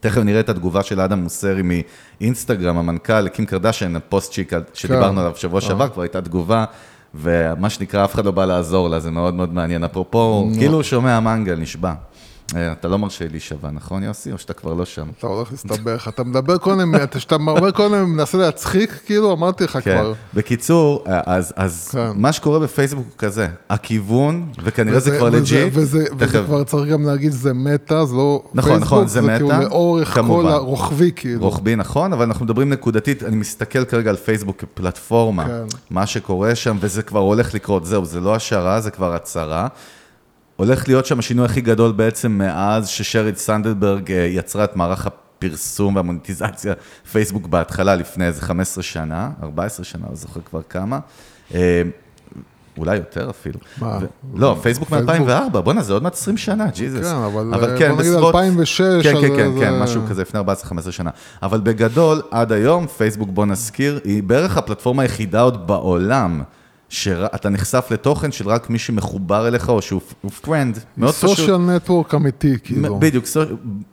[0.00, 1.62] תכף נראה את התגובה של אדם מוסרי
[2.20, 6.64] מאינסטגרם, המנכ"ל, קים קרדשן, הפוסט צ'יקה, שדיברנו עליו בשבוע שעבר, כבר הייתה תגובה,
[7.14, 9.84] ומה שנקרא, אף אחד לא בא לעזור לה, זה מאוד מאוד מעניין.
[9.84, 11.92] אפרופו, כאילו הוא שומע מנגל, נשבע.
[12.56, 14.32] אה, אתה לא מרשה להישבע, נכון יוסי?
[14.32, 15.06] או שאתה כבר לא שם?
[15.18, 19.72] אתה הולך להסתבך, אתה מדבר קודם, אתה- כשאתה אומר קודם, מנסה להצחיק, כאילו, אמרתי לך
[19.72, 19.80] כן.
[19.80, 20.12] כבר.
[20.34, 22.10] בקיצור, אז, אז כן.
[22.14, 26.04] מה שקורה בפייסבוק הוא כזה, הכיוון, וכנראה זה כבר לג'יט, וזה
[26.46, 30.14] כבר צריך גם להגיד, זה מטא, זה לא נכון, נכון, זה כאילו מטא, לאורך כל
[30.14, 30.48] כמובן.
[30.48, 31.40] הרוחבי, כאילו.
[31.40, 35.62] רוחבי נכון, אבל אנחנו מדברים נקודתית, אני מסתכל כרגע על פייסבוק כפלטפורמה, כן.
[35.90, 39.68] מה שקורה שם, וזה כבר הולך לקרות, זהו, זה לא השערה, זה כבר הצהרה.
[40.56, 45.96] הולך להיות שם השינוי הכי גדול בעצם מאז ששריד סנדלברג אה, יצרה את מערך הפרסום
[45.96, 46.74] והמוניטיזציה,
[47.12, 50.98] פייסבוק בהתחלה, לפני איזה 15 שנה, 14 שנה, לא זוכר כבר כמה.
[51.54, 51.82] אה,
[52.78, 53.58] אולי יותר אפילו.
[53.80, 53.98] מה?
[54.02, 54.06] ו...
[54.38, 57.00] לא, פייסבוק פייסבוק- מ-2004, בואנה, זה עוד מעט 20 שנה, ג'יזוס.
[57.06, 60.40] כן, אבל, אה, בוא נגיד בסביבות- 2006, כן, כן, כן, זה- כן, משהו כזה לפני
[60.40, 60.44] 14-15
[60.92, 61.10] שנה.
[61.42, 66.42] אבל בגדול, עד היום, פייסבוק, בוא נזכיר, היא בערך הפלטפורמה היחידה עוד בעולם,
[66.94, 70.00] שאתה נחשף לתוכן של רק מי שמחובר אליך, או שהוא
[70.42, 71.30] פרנד, מאוד פשוט.
[71.30, 72.98] סושיאל נטוורק אמיתי, כאילו.
[72.98, 73.24] בדיוק,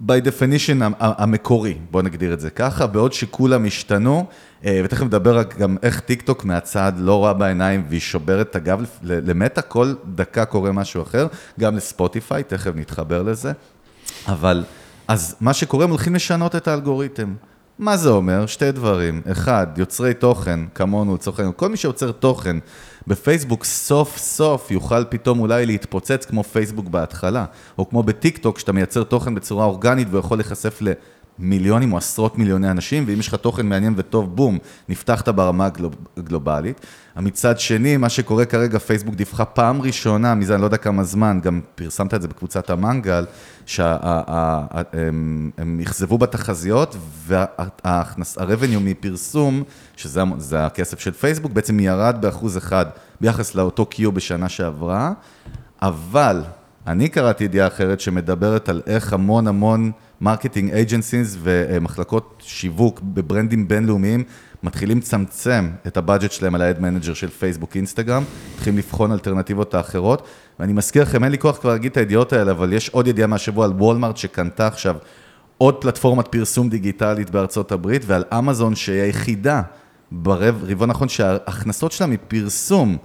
[0.07, 4.25] by definition המקורי, בוא נגדיר את זה ככה, בעוד שכולם השתנו,
[4.65, 8.85] אה, ותכף נדבר גם איך טיק טוק מהצד לא רואה בעיניים והיא שוברת את הגב
[9.03, 11.27] למטה, כל דקה קורה משהו אחר,
[11.59, 13.51] גם לספוטיפיי, תכף נתחבר לזה.
[14.27, 14.63] אבל,
[15.07, 17.33] אז מה שקורה, הם הולכים לשנות את האלגוריתם.
[17.81, 18.45] מה זה אומר?
[18.45, 19.21] שתי דברים.
[19.31, 22.57] אחד, יוצרי תוכן, כמונו לצורך העניין, כל מי שיוצר תוכן
[23.07, 27.45] בפייסבוק סוף סוף יוכל פתאום אולי להתפוצץ כמו פייסבוק בהתחלה,
[27.77, 30.79] או כמו בטיק טוק, שאתה מייצר תוכן בצורה אורגנית ויכול להיחשף
[31.41, 34.57] למיליונים או עשרות מיליוני אנשים, ואם יש לך תוכן מעניין וטוב, בום,
[34.89, 36.85] נפתחת ברמה הגלוב, הגלובלית.
[37.15, 41.39] מצד שני, מה שקורה כרגע, פייסבוק דיווחה פעם ראשונה, מזה אני לא יודע כמה זמן,
[41.43, 43.25] גם פרסמת את זה בקבוצת המנגל,
[43.65, 45.51] שהם
[45.83, 46.95] אכזבו בתחזיות,
[47.27, 49.63] והרבניו מפרסום,
[49.97, 52.85] שזה זה הכסף של פייסבוק, בעצם ירד באחוז אחד
[53.21, 55.11] ביחס לאותו Q בשנה שעברה,
[55.81, 56.41] אבל
[56.87, 63.67] אני קראתי ידיעה אחרת שמדברת על איך המון המון marketing agencies ומחלקות שיווק ב brandים
[63.67, 64.23] בינלאומיים
[64.63, 68.23] מתחילים לצמצם את ה budget שלהם על ה ad manager של פייסבוק אינסטגרם,
[68.55, 70.27] מתחילים לבחון אלטרנטיבות האחרות,
[70.59, 73.27] ואני מזכיר לכם, אין לי כוח כבר להגיד את הידיעות האלה, אבל יש עוד ידיעה
[73.27, 74.95] מהשבוע על וולמארט שקנתה עכשיו
[75.57, 79.61] עוד פלטפורמת פרסום דיגיטלית בארצות הברית, ועל אמזון שהיא היחידה
[80.11, 82.97] ברבעון האחרון שההכנסות שלה מפרסום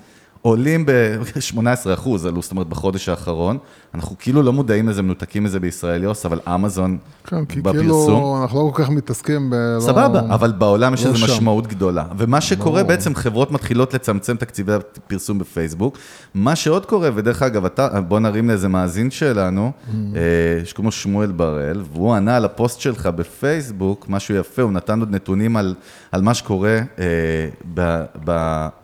[0.43, 1.59] עולים ב-18
[1.95, 3.59] אחוז, זאת אומרת, בחודש האחרון.
[3.95, 7.79] אנחנו כאילו לא מודעים לזה, מנותקים מזה בישראל, יוס, אבל אמזון כן, כי בפרסום.
[7.81, 9.55] כאילו אנחנו לא כל כך מתעסקים ב...
[9.55, 11.25] לא- סבבה, אבל בעולם יש לא לזה שם.
[11.33, 12.05] משמעות גדולה.
[12.19, 12.89] ומה שקורה ברור.
[12.89, 15.99] בעצם, חברות מתחילות לצמצם תקציבי הפרסום בפייסבוק.
[16.35, 19.91] מה שעוד קורה, ודרך אגב, אתה, בוא נרים לאיזה מאזין שלנו, Mm.
[20.17, 20.21] אה,
[20.65, 25.11] שקוראים לו שמואל בראל, והוא ענה על הפוסט שלך בפייסבוק, משהו יפה, הוא נתן עוד
[25.11, 25.75] נתונים על,
[26.13, 27.05] על מה שקורה אה,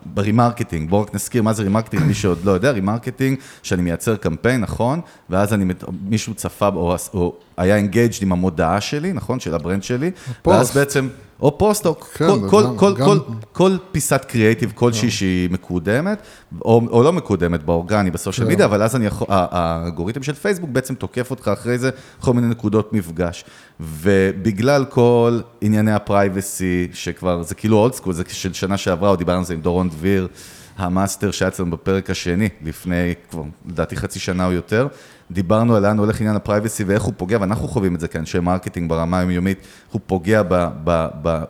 [0.05, 0.89] ב remarketing.
[0.89, 4.92] בואו רק נזכיר מה זה remarketing, מי שעוד לא יודע, remarketing, שאני מייצר קמפיין, נכון?
[5.29, 5.73] ואז אני,
[6.09, 9.39] מישהו צפה, או, או היה engaged עם המודעה שלי, נכון?
[9.39, 10.11] של ה brand שלי.
[10.41, 10.57] פוסט.
[10.57, 11.07] ואז בעצם,
[11.41, 13.17] או פוסט, או כן, כל, כל, גם- כל, גם- כל,
[13.51, 16.17] כל פיסת קריאייטיב כלשהי שהיא מקודמת,
[16.65, 18.53] או, או לא מקודמת באורגני, ב social כן.
[18.53, 21.89] מדיה, אבל אז אני יכול, האלגוריתם של פייסבוק בעצם תוקף אותך אחרי זה,
[22.21, 23.45] כל מיני נקודות מפגש.
[23.79, 29.19] ובגלל כל ענייני ה privacy, שכבר, זה כאילו old school, זה של שנה שעברה, עוד
[29.19, 30.27] דיברנו על זה עם דורון דביר,
[30.77, 34.87] ה master שהיה אצלנו בפרק השני, לפני כבר, לדעתי חצי שנה או יותר.
[35.31, 38.39] דיברנו על לאן הולך עניין ה privacy ואיך הוא פוגע, ואנחנו חווים את זה כאנשי
[38.39, 39.57] marketing ברמה היומיומית,
[39.91, 40.41] הוא פוגע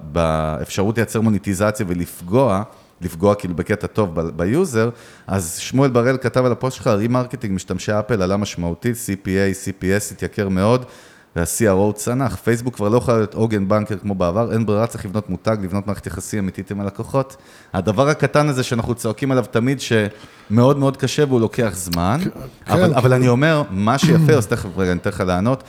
[0.02, 2.64] באפשרות לייצר מוניטיזציה ולפגוע,
[3.02, 4.90] לפגוע כאילו בקטע טוב ב user,
[5.28, 10.50] אז שמואל בראל כתב על הפוסט שלך, remarketing, משתמשי אפל עלה משמעותית, CPA, CPS התייקר
[10.50, 10.86] מאוד,
[11.36, 15.30] וה-CRO צנח, פייסבוק כבר לא יכולה להיות עוגן, banker כמו בעבר, אין ברירה, צריך לבנות
[15.30, 17.36] מותג, לבנות מערכת יחסים אמיתית עם הלקוחות.
[17.74, 22.20] הדבר הקטן הזה שאנחנו צועקים עליו תמיד, שמאוד מאוד קשה והוא לוקח זמן,
[22.68, 25.64] אבל, כן, אבל אני אומר, מה שיפה, אז תכף רגע, אני אתן לך לענות,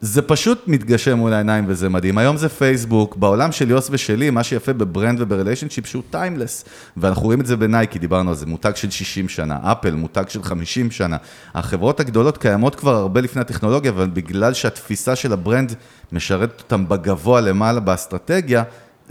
[0.00, 2.18] זה פשוט מתגשם מול העיניים וזה מדהים.
[2.18, 6.64] היום זה פייסבוק, בעולם של יוס ושלי, מה שיפה ב brand וב relationship שהוא timeless.
[6.96, 10.42] ואנחנו רואים את זה בנייקי, דיברנו על זה, מותג של 60 שנה, אפל, מותג של
[10.42, 11.16] 50 שנה.
[11.54, 15.74] החברות הגדולות קיימות כבר הרבה לפני הטכנולוגיה, אבל בגלל שהתפיסה של ה brand
[16.12, 18.62] משרתת אותם בגבוה למעלה באסטרטגיה,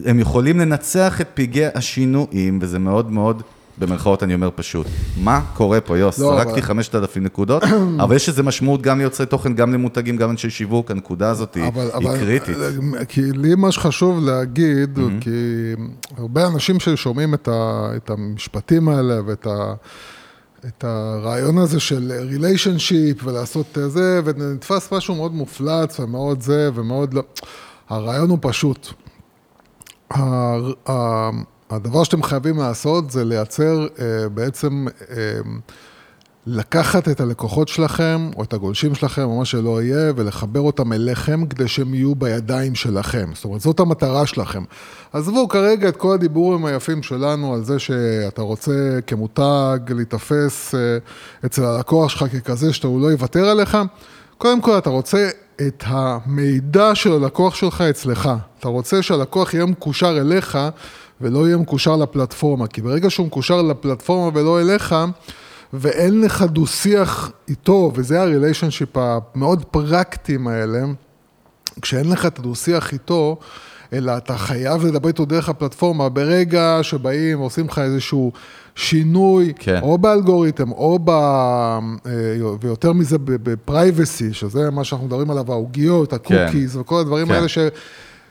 [0.05, 3.43] הם יכולים לנצח את פגעי השינויים, וזה מאוד מאוד...
[3.77, 4.87] במרכאות אני אומר פשוט,
[5.23, 6.19] מה קורה פה, יוס?
[6.19, 7.63] לא, זרקתי אבל- 5,000 נקודות,
[7.99, 11.67] אבל יש לזה משמעות גם ליוצרי תוכן, גם למותגים, גם אנשי שיווק, הנקודה הזאת היא,
[11.67, 12.57] אבל, היא אבל, קריטית.
[13.07, 15.21] כי לי מה שחשוב להגיד, Mm-hmm.
[15.23, 15.29] כי
[16.17, 19.73] הרבה אנשים ששומעים את, ה, את המשפטים האלה ואת ה,
[20.67, 27.23] את הרעיון הזה של ריליישנשיפ ולעשות זה, ונתפס משהו מאוד מופלץ ומאוד זה ומאוד לא.
[27.89, 28.87] הרעיון הוא פשוט.
[30.11, 30.19] ה-
[30.91, 31.29] ה-
[31.69, 35.39] הדבר שאתם חייבים לעשות זה לייצר אה, בעצם, אה,
[36.47, 41.45] לקחת את הלקוחות שלכם, או את הגולשים שלכם, או מה שלא יהיה, ולחבר אותם אליכם
[41.45, 43.29] כדי שהם יהיו בידיים שלכם.
[43.33, 44.63] זאת אומרת, זאת המטרה שלכם.
[45.13, 50.97] עזבו כרגע את כל הדיבורים היפים שלנו על זה שאתה רוצה כמותג להיתפס אה,
[51.45, 53.77] אצל הלקוח שלך ככזה שהוא לא יוותר עליך.
[54.37, 55.29] קודם כל, אתה רוצה
[55.67, 58.29] את המידע של הלקוח שלך אצלך.
[58.59, 60.57] אתה רוצה שהלקוח יהיה מקושר אליך
[61.21, 64.95] ולא יהיה מקושר לפלטפורמה, כי ברגע שהוא מקושר לפלטפורמה ולא אליך,
[65.73, 70.79] ואין לך דו-שיח איתו, וזה הריליישנשיפ המאוד פרקטיים האלה,
[71.81, 73.37] כשאין לך את הדו-שיח איתו,
[73.93, 78.31] אלא אתה חייב לדבר איתו דרך הפלטפורמה, ברגע שבאים ועושים לך איזשהו
[78.75, 79.79] שינוי, כן.
[79.81, 81.09] או באלגוריתם, או ב...
[81.09, 81.79] אה,
[82.61, 87.33] ויותר מזה ב privacy, שזה מה שאנחנו מדברים עליו, העוגיות, ה cookies, וכל הדברים כן.
[87.33, 87.57] האלה, ש...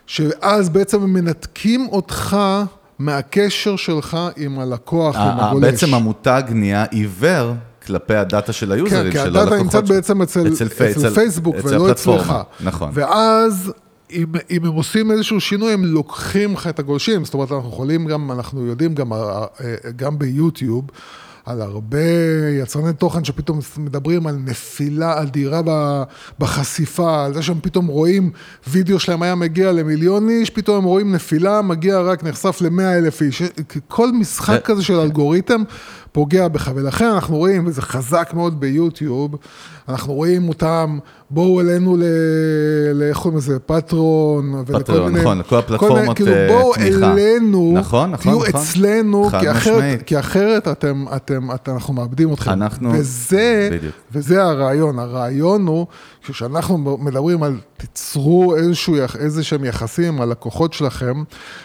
[0.07, 2.37] שאז בעצם הם מנתקים אותך
[2.99, 5.63] מהקשר שלך עם הלקוח, עם ה- ה- הגולש.
[5.71, 7.53] בעצם המותג נהיה עיוור
[7.85, 9.61] כלפי ה data של ה userים, כן, כי של ה data הלקוחות.
[9.63, 9.95] נמצאת שלך.
[9.95, 11.91] בעצם אצל, אצל, פי- אצל פייסבוק אצל ולא.
[11.91, 12.33] אצלך.
[12.61, 12.89] נכון.
[12.93, 13.71] ואז
[14.11, 17.25] אם, אם הם עושים איזשהו שינוי, הם לוקחים לך את הגולשים.
[17.25, 19.19] זאת אומרת, אנחנו יכולים גם, אנחנו יודעים גם, אה,
[19.63, 20.83] אה, גם ביוטיוב,
[21.45, 21.97] על הרבה
[22.61, 25.61] יצרני תוכן שפתאום מדברים על נפילה אדירה
[26.39, 28.31] בחשיפה, על זה שהם פתאום רואים,
[28.67, 33.21] וידאו שלהם היה מגיע למיליון איש, פתאום הם רואים נפילה, מגיע רק, נחשף למאה אלף
[33.21, 33.41] איש.
[33.87, 35.61] כל משחק זה- כזה של אלגוריתם
[36.15, 39.35] פוגע בך, ולכן אנחנו רואים, וזה חזק מאוד ביוטיוב,
[39.89, 40.97] אנחנו רואים אותם,
[41.29, 42.03] בואו אלינו ל...
[42.93, 43.59] ל- איך קוראים לזה?
[43.59, 45.21] פטרון, ולכל מיני...
[45.21, 47.11] נכון, כל הפלטפורמות, כאילו, אה, בואו תמיכה.
[47.13, 48.61] אלינו, נכון, נכון, תהיו נכון.
[48.61, 50.01] אצלנו, כי אחרת.
[50.05, 52.51] כי אחרת אתם, אתם, אתם, אנחנו מאבדים אתכם.
[52.51, 53.93] אנחנו- וזה, בדיוק.
[54.11, 54.99] וזה הרעיון.
[54.99, 55.87] הרעיון הוא,
[56.27, 61.23] כשאנחנו מדברים על תיצרו איזשהו, איזה שהם יחסים עם הלקוחות שלכם,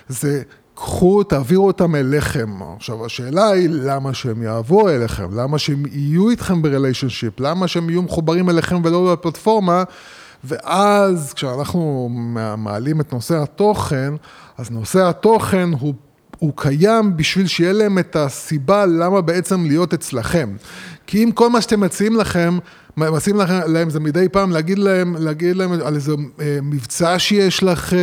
[0.08, 0.42] זה
[0.82, 2.50] קחו, תעבירו אותם אליכם.
[2.76, 5.38] עכשיו, השאלה היא, למה שהם יעברו אליכם?
[5.38, 7.40] למה שהם יהיו איתכם בריליישנשיפ?
[7.40, 9.82] למה שהם יהיו מחוברים אליכם ולא לפלטפורמה?
[10.44, 12.08] ואז כשאנחנו
[12.58, 14.14] מעלים את נושא התוכן,
[14.58, 15.94] אז נושא התוכן הוא,
[16.38, 20.56] הוא קיים בשביל שיהיה להם את הסיבה למה בעצם להיות אצלכם.
[21.06, 22.58] כי אם כל מה שאתם מציעים לכם,
[22.96, 27.62] מציעים לכם, להם זה מדי פעם להגיד להם, להגיד להם על איזה אה, מבצע שיש
[27.62, 27.96] לכם,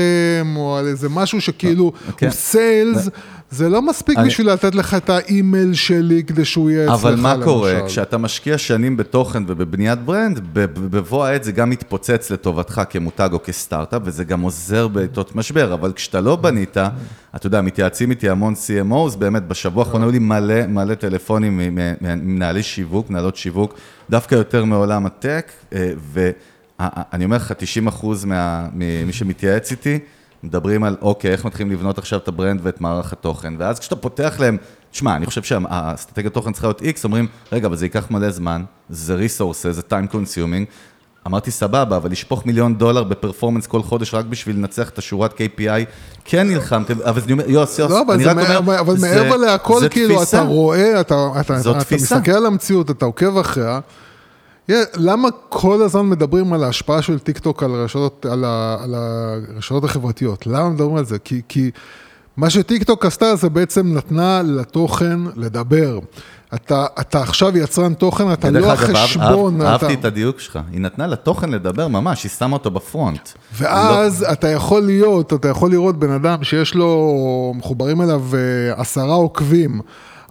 [0.56, 2.26] או על איזה משהו שכאילו כן.
[2.26, 3.10] הוא סיילס,
[3.52, 7.16] זה לא מספיק אני- בשביל לתת לך את האימייל שלי כדי שהוא יהיה אצלך, אבל
[7.16, 7.74] מה קורה?
[7.74, 7.88] למשל.
[7.88, 14.02] כשאתה משקיע שנים בתוכן ובבניית brand, בבוא העת זה גם מתפוצץ לטובתך כמותג או כסטארט-אפ,
[14.06, 16.78] וזה גם עוזר בעיתות משבר, אבל כשאתה לא בנית,
[17.36, 21.60] אתה יודע, מתייעצים איתי המון CMOs, באמת בשבוע האחרון היו לי מלא מלא טלפונים
[22.02, 23.74] ממנהלי שיווק, מנהלות שיווק,
[24.10, 28.26] דווקא יותר מעולם ה tech, אה, ואני אומר לך, 90 אחוז
[28.74, 30.00] ממי שמתייעץ איתי,
[30.44, 33.96] מדברים על, אוקיי, איך מתחילים לבנות עכשיו את ה brand ואת מערך התוכן, ואז כשאתה
[33.96, 34.58] פותח להם,
[34.92, 38.64] תשמע, אני חושב שהאסטרטגיית תוכן צריכה להיות X, אומרים, רגע, אבל זה ייקח מלא זמן,
[38.90, 40.66] זה resources, זה time consuming.
[41.28, 45.86] אמרתי, סבבה, אבל לשפוך מיליון דולר בפרפורמנס כל חודש רק בשביל לנצח את השורת KPI,
[46.26, 50.24] כן נלחמתם, אבל אני אומר, יוס, יוס, לא, אני רק אומר, אבל מעבר להכל, כאילו.
[50.24, 51.32] אתה רואה, אתה.
[51.96, 53.80] מסתכל על המציאות, אתה עוקב אחריה.
[54.96, 59.84] למה כל הזמן מדברים על ההשפעה של טיק טוק על הרשתות, על, ה, על הרשתות
[59.84, 60.48] החברתיות?
[60.48, 61.20] למה מדברים על זה?
[61.20, 61.72] כי, כי
[62.38, 66.00] מה שטיק טוק עשתה זה בעצם נתנה לתוכן לדבר.
[66.56, 69.62] אתה, אתה עכשיו יצרן תוכן, אתה לא אגב, החשבון.
[69.62, 69.86] אהב- אתה...
[69.86, 73.30] אהבתי את הדיוק שלך, היא נתנה לתוכן לדבר ממש, היא שמה אותו בפרונט.
[73.54, 74.32] ואז לא.
[74.32, 77.14] אתה יכול להיות, אתה יכול לראות בן אדם שיש לו,
[77.56, 79.82] מחוברים אליו אה, עשרה עוקבים,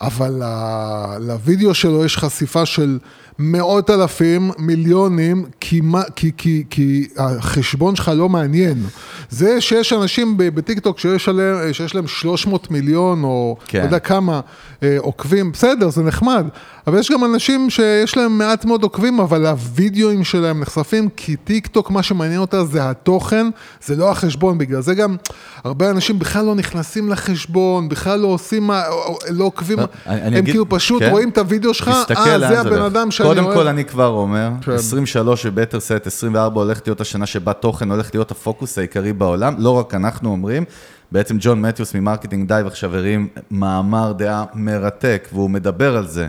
[0.00, 2.98] אבל ל- לוידאו שלו יש חשיפה של
[3.38, 8.82] מאות אלפים, מיליונים, כי, מה, כי, כי, כי החשבון שלך לא מעניין.
[9.30, 13.78] זה שיש אנשים בטיקטוק שיש, עליהם, שיש להם 300 מיליון, או כן.
[13.78, 14.40] לא יודע כמה
[14.82, 16.46] אה, עוקבים, בסדר, זה נחמד.
[16.86, 21.66] אבל יש גם אנשים שיש להם מעט מאוד עוקבים, אבל הווידאוים שלהם נחשפים, כי טיק
[21.66, 23.46] טוק, מה שמעניין אותה זה התוכן,
[23.84, 24.58] זה לא החשבון.
[24.58, 25.16] בגלל זה גם
[25.64, 28.82] הרבה אנשים בכלל לא נכנסים לחשבון, בכלל לא עושים, מה-
[29.30, 31.10] לא עוקבים, אני- אני הם אגיד- כאילו פשוט כן.
[31.10, 32.82] רואים את הוידאו שלך, אה, זה הבן.
[32.82, 33.56] אדם שאני קודם אוהב.
[33.56, 34.72] כל, אני כבר אומר, כן.
[34.72, 39.70] 23 וביתר שאת, 24 הולכת להיות השנה שבה תוכן הולך להיות הפוקוס העיקרי בעולם, לא
[39.70, 40.64] רק אנחנו אומרים,
[41.12, 46.26] בעצם ג'ון מתיוס מ Marketing Dive עכשיו הרים מאמר דעה מרתק, והוא מדבר על זה.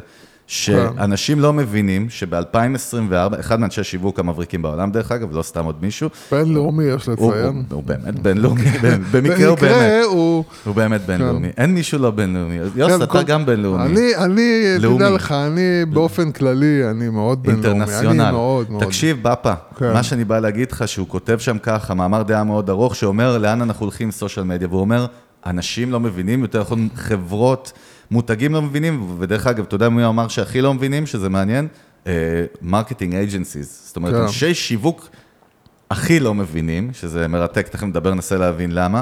[0.47, 6.10] שאנשים לא מבינים שב-2024, אחד מאנשי השיווק המבריקים בעולם, דרך אגב, לא סתם עוד מישהו,
[6.31, 7.63] בינלאומי, יש לציין.
[7.69, 8.62] הוא, באמת בינלאומי,
[9.12, 10.43] במקרה הוא באמת, הוא...
[10.75, 11.47] באמת בינלאומי.
[11.57, 12.55] אין מישהו לא בינלאומי.
[12.75, 13.83] יוס, כן, אתה כל- גם בינלאומי.
[14.17, 14.77] אני.
[14.97, 17.67] תדע לך, אני באופן כללי, אני מאוד בינלאומי.
[17.82, 18.34] international.
[18.79, 19.93] תקשיב, בפה, כן.
[19.93, 23.62] מה שאני בא להגיד לך, שהוא כותב שם ככה, מאמר דעה מאוד ארוך, שאומר לאן
[23.62, 25.05] אנחנו הולכים עם social media, והוא אומר,
[25.45, 27.71] אנשים לא מבינים, יותר נכון חברות,
[28.12, 31.67] מותגים לא מבינים, ודרך אגב, אתה יודע מי אמר שהכי לא מבינים, שזה מעניין?
[32.62, 33.82] marketing agencies.
[33.86, 34.22] זאת אומרת, כן.
[34.22, 35.10] אנשי שיווק
[35.91, 39.02] הכי לא מבינים, שזה מרתק, תכף נדבר, ננסה להבין למה.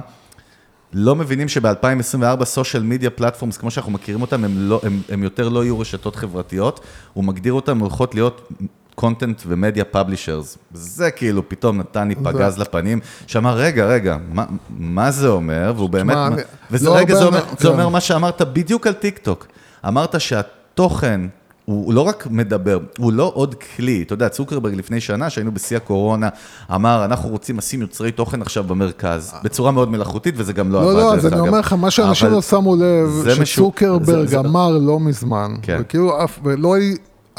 [0.94, 5.50] לא מבינים שב-2024 social media platforms, כמו שאנחנו מכירים אותם, הם, לא, הם, הם יותר
[5.50, 6.80] לא יהיו רשתות חברתיות,
[7.14, 8.52] הוא מגדיר אותם הולכות להיות
[8.96, 10.58] content ו media publishers.
[10.74, 14.46] זה כאילו פתאום נתן לי פגז לפנים, שאמר, רגע, רגע, מה,
[14.80, 15.74] מה זה אומר?
[15.76, 17.56] והוא באמת, אני- וזה, לא רגע, זה אומר, כן.
[17.60, 19.48] זה אומר מה שאמרת בדיוק על טיק טוק.
[19.88, 21.22] אמרת שהתוכן...
[21.66, 24.02] הוא לא רק מדבר, הוא לא עוד כלי.
[24.02, 26.30] אתה יודע, צוקרברג לפני שנה, שהיינו בשיא הקורונה,
[26.76, 30.88] אמר, אנחנו רוצים לשים יוצרי תוכן עכשיו במרכז, בצורה מאוד מלאכותית, וזה גם לא עבד,
[30.94, 31.40] לא, לא, אז אני.
[31.40, 35.78] אומר לך, מה שאנשים לא שמו לב, שצוקרברג אמר לא מזמן, כן.
[35.82, 36.76] וכאילו, ולא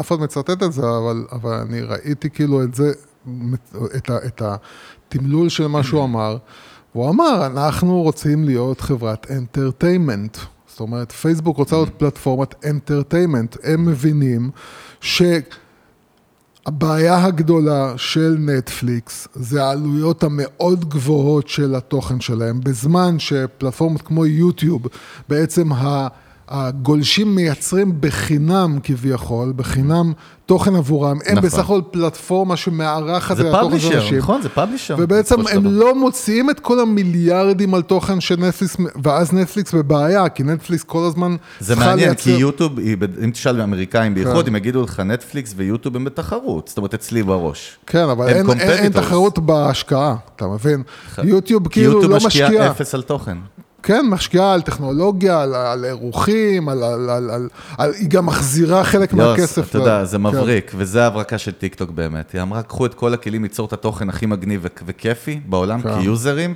[0.00, 2.92] אף אחד מצטט את זה, אבל, אבל אני ראיתי כאילו את זה,
[3.96, 6.36] את, ה, את התמלול של מה שהוא אמר,
[6.94, 10.36] והוא אמר, אנחנו רוצים להיות חברת entertainment.
[10.66, 13.56] זאת אומרת, פייסבוק רוצה להיות פלטפורמת entertainment.
[13.62, 14.50] הם מבינים
[15.00, 15.22] ש...
[16.66, 24.86] הבעיה הגדולה של נטפליקס זה העלויות המאוד גבוהות של התוכן שלהם, בזמן שפלטפורמות כמו יוטיוב,
[25.28, 26.08] בעצם ה...
[26.48, 30.12] הגולשים מייצרים בחינם כביכול, בחינם
[30.46, 31.42] תוכן עבורם, הם נכון.
[31.42, 34.18] בסך הכל פלטפורמה שמארחת את התוכן של אנשים.
[34.18, 34.96] נכון, זה פאבלישר.
[34.98, 35.70] ובעצם הם דבר.
[35.70, 41.04] לא מוציאים את כל המיליארדים על תוכן של נטפליקס, ואז נטפליקס בבעיה, כי נטפליקס כל
[41.06, 42.72] הזמן זה מעניין, לייצר- כי יוטיוב,
[43.24, 44.50] אם תשאל באמריקאים בייחוד, כן.
[44.50, 47.76] הם יגידו לך נטפליקס ויוטיוב הם בתחרות, זאת אומרת אצלי בראש.
[47.86, 48.92] כן, אבל אין, אין, אין.
[48.92, 50.82] תחרות בהשקעה, אתה מבין?
[51.24, 52.70] יוטיוב כאילו יוטיוב לא משקיע משקיע.
[52.70, 53.36] אפס על תוכן.
[53.86, 58.84] כן, משקיעה על טכנולוגיה, על, על אירוחים, על, על, על, על, על, היא גם מחזירה
[58.84, 59.70] חלק יוס, מהכסף.
[59.70, 60.22] אתה יודע, זה כן.
[60.22, 62.32] מבריק, וזה ההברקה של טיק טוק באמת.
[62.32, 66.00] היא אמרה, קחו את כל הכלים ליצור את התוכן הכי מגניב וכיפי בעולם, כן.
[66.00, 66.54] כיוזרים.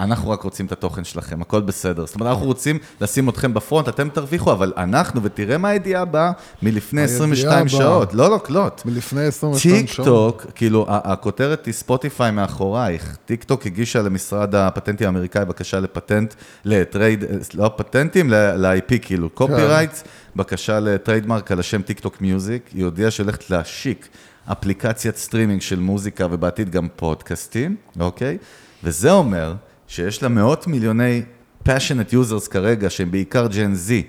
[0.00, 2.06] אנחנו רק רוצים את התוכן שלכם, הכל בסדר.
[2.06, 6.02] זאת אומרת, אנחנו רוצים לשים אתכם ב front, אתם תרוויחו, אבל אנחנו, ותראה מה הידיעה
[6.02, 6.32] הבאה
[6.62, 7.68] מלפני הידיעה 22 הבאה.
[7.68, 8.14] שעות.
[8.14, 8.82] לא, לא, קלוט.
[8.84, 10.08] מלפני 22 טיק שעות.
[10.08, 13.16] טוק, כאילו, הכותרת היא ספוטיפיי מאחורייך.
[13.24, 16.34] טיק טוק הגישה למשרד הפטנטים האמריקאי בקשה לפטנט,
[16.64, 19.34] ל trade, לא פטנטים, ל-IP, כאילו, כן.
[19.34, 20.04] copyrights,
[20.36, 22.70] בקשה ל trademark על השם טיק טוק מיוזיק.
[22.74, 24.08] היא הודיעה שהולכת להשיק
[24.52, 28.38] אפליקציית סטרימינג של מוזיקה ובעתיד גם פודקאסטים, אוקיי?
[28.84, 29.54] וזה אומר
[29.90, 31.22] שיש לה מאות מיליוני
[31.64, 34.02] passionate users כרגע, שהם בעיקר Gen Z,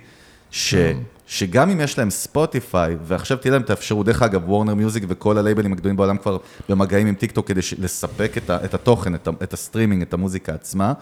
[0.52, 0.76] ש...
[1.28, 5.38] שגם אם יש להם ספוטיפיי, ועכשיו תהיה להם את האפשרות, דרך אגב, וורנר מיוזיק וכל
[5.38, 6.38] הלייבלים הגדולים בעולם כבר
[6.70, 10.54] במגעים עם טיקטוק כדי לספק את, ה, את התוכן, את, ה, את הסטרימינג, את המוזיקה
[10.54, 10.94] עצמה.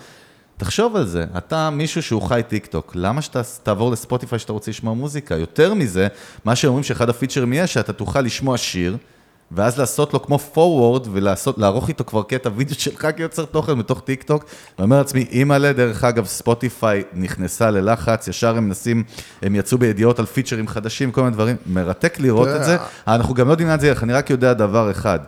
[0.57, 4.93] תחשוב על זה, אתה מישהו שהוא חי טיקטוק, למה שאתה תעבור לספוטיפיי שאתה רוצה לשמוע
[4.93, 5.35] מוזיקה?
[5.35, 6.07] יותר מזה,
[6.45, 8.97] מה שאומרים שאחד הפיצ'רים יהיה שאתה תוכל לשמוע שיר,
[9.51, 14.23] ואז לעשות לו כמו forward ולערוך איתו כבר קטע וידאו שלך כיוצר תוכן בתוך טיק
[14.23, 14.45] טוק.
[14.79, 19.03] ואומר לעצמי, אימא'לה, דרך אגב, ספוטיפיי נכנסה ללחץ, ישר הם מנסים,
[19.41, 22.71] הם יצאו בידיעות על פיצ'רים חדשים, כל מיני דברים, מרתק לראות את זה.
[22.71, 22.83] יודע.
[23.07, 25.19] אנחנו גם לא יודעים לאן זה ילך, אני רק יודע דבר אחד.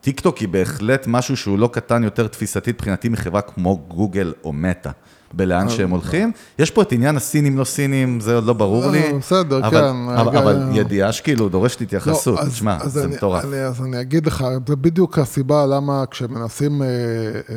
[0.00, 4.52] טיק טוק היא בהחלט משהו שהוא לא קטן יותר תפיסתית מבחינתי מחברה כמו גוגל או
[4.52, 4.90] מטא.
[5.34, 6.32] בלאן שהם הולכים.
[6.58, 9.12] יש פה את עניין הסינים לא סינים, זה עוד לא ברור לא, לי.
[9.18, 13.44] בסדר, אבל- כן, אבל- ידיעה שכאילו דורשת התייחסות, לא, תשמע, אז זה מטורף.
[13.44, 17.54] אז אני אגיד לך, זה בדיוק הסיבה למה כשמנסים אה, אה,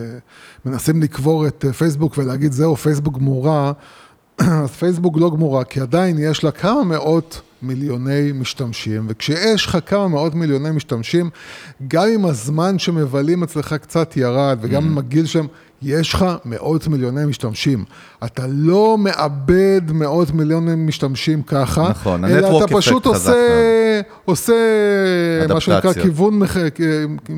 [0.65, 3.71] מנסים לקבור את אה, פייסבוק ולהגיד זהו, פייסבוק גמורה,
[4.37, 10.07] אז פייסבוק לא גמורה, כי עדיין יש לה כמה מאות מיליוני משתמשים, וכשיש לך כמה
[10.07, 11.29] מאות מיליוני משתמשים,
[11.87, 14.85] גם אם הזמן שמבלים אצלך קצת ירד, וגם Mm.
[14.85, 15.47] עם הגיל שהם,
[15.83, 17.83] יש לך מאות מיליוני משתמשים.
[18.25, 24.53] אתה לא מאבד מאות מיליוני משתמשים ככה, נכון, אלא אתה פשוט עושה, עושה
[25.49, 25.93] מה שנקרא.
[25.93, 26.57] כיוון, מח...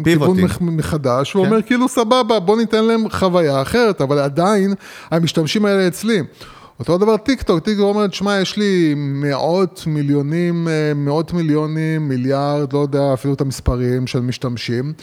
[0.04, 0.42] כיוון.
[0.42, 0.62] מח...
[0.62, 1.40] מחדש, כן.
[1.40, 4.74] אומר כאילו סבבה, בוא ניתן להם חוויה אחרת, אבל עדיין
[5.12, 6.22] המשתמשים האלה אצלי.
[6.80, 12.10] אותו דבר טיק טוק, טיק טוק אומרת, שמע, יש לי מאות מיליונים, אה, מאות מיליונים,
[12.10, 14.94] מיליארד, לא יודע אפילו את המספרים של משתמשים.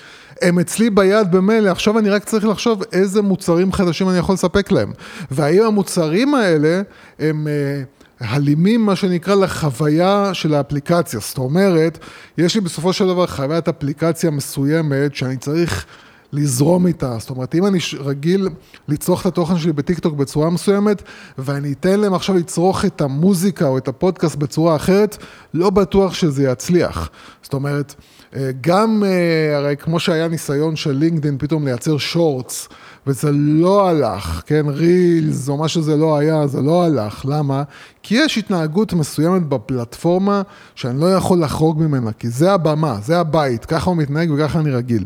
[0.42, 4.72] הם אצלי ביד במילא, עכשיו אני רק צריך לחשוב איזה מוצרים חדשים אני יכול לספק
[4.72, 4.92] להם.
[5.30, 6.82] והאם המוצרים האלה
[7.18, 7.48] הם...
[7.48, 7.82] אה,
[8.24, 11.20] הלימים, מה שנקרא, לחוויה של האפליקציה.
[11.20, 11.98] זאת אומרת,
[12.38, 15.86] יש לי בסופו של דבר חוויית אפליקציה מסוימת שאני צריך
[16.32, 17.16] לזרום איתה.
[17.18, 18.48] זאת אומרת, אם אני רגיל
[18.88, 21.02] לצרוך את התוכן שלי בטיקטוק בצורה מסוימת,
[21.38, 25.16] ואני אתן להם עכשיו לצרוך את המוזיקה או את הפודקאסט בצורה אחרת,
[25.54, 27.10] לא בטוח שזה יצליח.
[27.42, 27.94] זאת אומרת,
[28.60, 32.68] גם, אה, הרי כמו שהיה ניסיון של לינקדאין פתאום לייצר שורטס,
[33.06, 37.24] וזה לא הלך, כן, רילס או מה שזה לא היה, זה לא הלך.
[37.28, 37.62] למה?
[38.02, 40.42] כי יש התנהגות מסוימת בפלטפורמה
[40.74, 44.70] שאני לא יכול לחרוג ממנה, כי זה הבמה, זה הבית, ככה הוא מתנהג וככה אני
[44.70, 45.04] רגיל.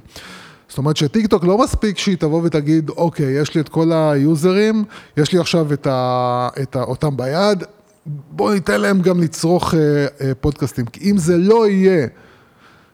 [0.69, 4.85] זאת אומרת שטיקטוק לא מספיק שהיא תבוא ותגיד, אוקיי, יש לי את כל היוזרים,
[5.17, 7.65] יש לי עכשיו את, ה, את ה, אותם ביד,
[8.07, 10.85] בואו ניתן להם גם לצרוך אה, אה, פודקאסטים.
[10.85, 12.07] כי אם זה לא יהיה,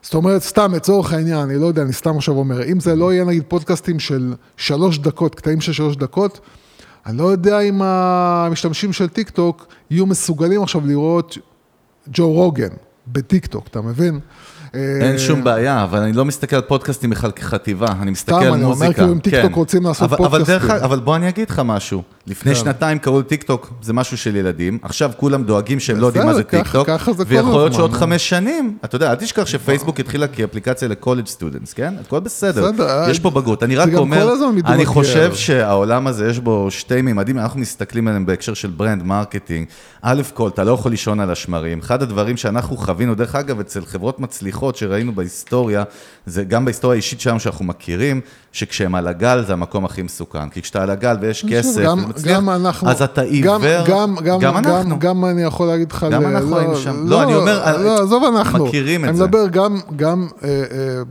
[0.02, 3.12] זאת אומרת, סתם לצורך העניין, אני לא יודע, אני סתם עכשיו אומר, אם זה לא
[3.12, 6.40] יהיה נגיד פודקאסטים של שלוש דקות, קטעים של שלוש דקות,
[7.06, 11.38] אני לא יודע אם המשתמשים של טיק טוק יהיו מסוגלים עכשיו לראות
[12.08, 12.68] ג'ו רוגן
[13.06, 14.20] בטיק טוק, אתה מבין?
[14.74, 18.52] אין שום בעיה, אבל אני לא מסתכל על פודקאסטים בכלל כחטיבה, אני מסתכל סתם, על
[18.52, 18.92] אני אומר, מוזיקה.
[18.92, 19.54] כאילו, אם טיקטוק כן.
[19.54, 20.70] רוצים לעשות פודקאסטים.
[20.70, 22.02] אבל בוא אני אגיד לך משהו.
[22.26, 22.60] לפני כן.
[22.60, 26.42] שנתיים קראו לטיקטוק, זה משהו של ילדים, עכשיו כולם דואגים שהם לא יודעים מה זה
[26.42, 26.88] טיקטוק,
[27.26, 27.98] ויכול להיות שעוד נו.
[27.98, 31.94] חמש שנים, אתה יודע, אל תשכח שפייסבוק התחילה כאפליקציה ל college students, כן?
[32.00, 33.62] הכל בסדר, בסדר, יש פה בגרות.
[33.62, 34.34] אני רק אומר.
[34.66, 39.66] אני חושב שהעולם הזה יש בו שתי מימדים, אנחנו מסתכלים עליהם בהקשר של brand marketing.
[40.02, 41.78] א' כל, אתה לא יכול לישון על השמרים.
[41.78, 45.82] אחד הדברים שאנחנו חווינו, דרך אגב, אצל חברות מצליחות שראינו בהיסטוריה,
[46.26, 48.20] זה גם בהיסטוריה האישית שלנו שאנחנו מכירים,
[48.52, 50.48] שכשהם על הגל זה המקום הכי מסוכן.
[50.48, 54.14] כי כשאתה על הגל ויש כסף גם, ומצליח, גם אנחנו, אז אתה גם, עיוור, גם,
[54.24, 54.90] גם, גם אנחנו.
[54.90, 57.08] גם, גם אני יכול להגיד לך, גם ל- אנחנו לא, היינו שם.
[57.08, 59.24] לא, אני אומר, לא, עזוב אנחנו, מכירים את אני זה.
[59.24, 60.64] מדבר גם, גם אה, אה,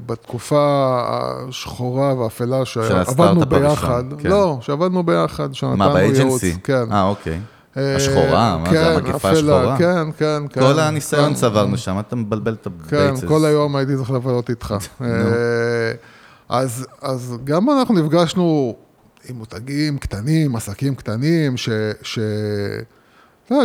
[0.05, 0.59] בתקופה
[1.49, 4.29] השחורה והאפלה שעבדנו הראשון, ביחד, כן.
[4.29, 6.55] לא, שעבדנו ביחד, שנתנו מה, ייעוץ, באג'נסי?
[6.63, 6.83] כן.
[6.91, 7.39] אה, אוקיי.
[7.77, 9.77] אה, השחורה, מה זה, כן, המגפה השחורה?
[9.77, 10.61] כן, כן, כן.
[10.61, 11.33] כל הניסיון כן.
[11.33, 13.23] צברנו שם, אתה מבלבל את כן, הבייצס.
[13.23, 14.75] כל היום הייתי צריך לבלות איתך.
[15.01, 15.07] אה,
[16.49, 18.75] אז, אז גם אנחנו נפגשנו
[19.29, 21.57] עם מותגים קטנים, עסקים קטנים,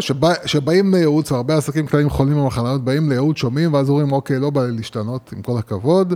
[0.00, 4.50] שבא, שבאים לייעוץ, והרבה עסקים קטנים חולים במחלות, באים לייעוץ, שומעים, ואז אומרים, אוקיי, לא
[4.50, 6.14] בא לי להשתנות, עם כל הכבוד,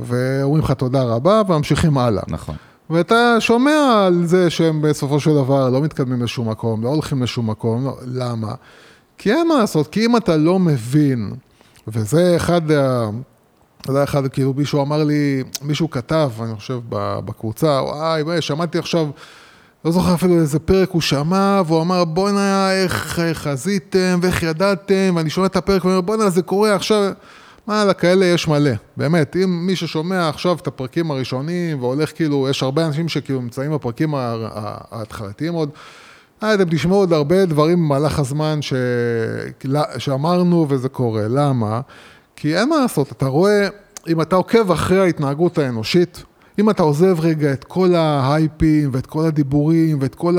[0.00, 2.22] ואומרים לך תודה רבה, וממשיכים הלאה.
[2.28, 2.54] נכון.
[2.90, 7.50] ואתה שומע על זה שהם בסופו של דבר לא מתקדמים לשום מקום, לא הולכים לשום
[7.50, 8.54] מקום, לא, למה?
[9.18, 11.32] כי אין מה לעשות, כי אם אתה לא מבין,
[11.88, 13.08] וזה אחד, ה-
[13.86, 16.80] זה אחד, כאילו מישהו אמר לי, מישהו כתב, אני חושב,
[17.24, 19.06] בקבוצה, וואי, וואי, שמעתי עכשיו,
[19.84, 25.30] לא זוכר אפילו איזה פרק הוא שמע, והוא אמר, בואנה, איך חזיתם, ואיך ידעתם, ואני
[25.30, 27.12] שומע את הפרק ואומר, בואנה, זה קורה עכשיו.
[27.66, 29.36] מה, לכאלה יש מלא, באמת.
[29.36, 34.14] אם מי ששומע עכשיו את הפרקים הראשונים, והולך כאילו, יש הרבה אנשים שכאילו נמצאים בפרקים
[34.90, 35.70] ההתחלתיים עוד,
[36.42, 38.72] אה, אתם תשמעו עוד הרבה דברים במהלך הזמן ש...
[39.98, 41.22] שאמרנו וזה קורה.
[41.28, 41.80] למה?
[42.36, 43.68] כי אין מה לעשות, אתה רואה,
[44.08, 46.24] אם אתה עוקב אחרי ההתנהגות האנושית,
[46.58, 50.36] אם אתה עוזב רגע את כל ההייפים ואת כל הדיבורים ואת כל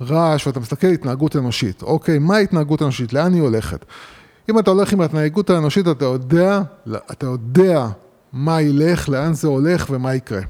[0.00, 3.12] הרעש ואתה מסתכל על התנהגות אנושית, אוקיי, מה ההתנהגות האנושית?
[3.12, 3.84] לאן היא הולכת?
[4.50, 6.60] אם אתה הולך עם ההתנהגות האנושית, אתה יודע,
[7.12, 7.88] אתה יודע
[8.32, 10.40] מה ילך, לאן זה הולך ומה יקרה.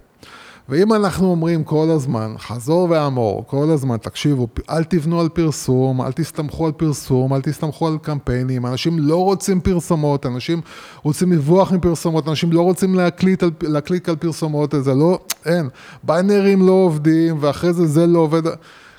[0.69, 6.13] ואם אנחנו אומרים כל הזמן, חזור ואמור, כל הזמן, תקשיבו, אל תבנו על פרסום, אל
[6.13, 10.61] תסתמכו על פרסום, אל תסתמכו על קמפיינים, אנשים לא רוצים פרסומות, אנשים
[11.03, 15.69] רוצים לברוח מפרסומות, אנשים לא רוצים להקליט על, להקליק על פרסומות, זה לא, אין,
[16.03, 18.43] ביינרים לא עובדים, ואחרי זה זה לא עובד.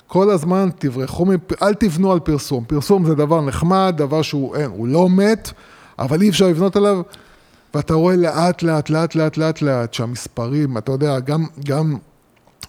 [0.10, 2.64] כל הזמן תברחו, מפ- אל תבנו על פרסום.
[2.68, 5.52] פרסום זה דבר נחמד, דבר שהוא, אין, הוא לא מת,
[6.00, 7.02] אבל אי אפשר לבנות עליו.
[7.74, 11.98] ואתה רואה לאט לאט, לאט לאט, לאט לאט, שהמספרים, אתה יודע, גם, גם,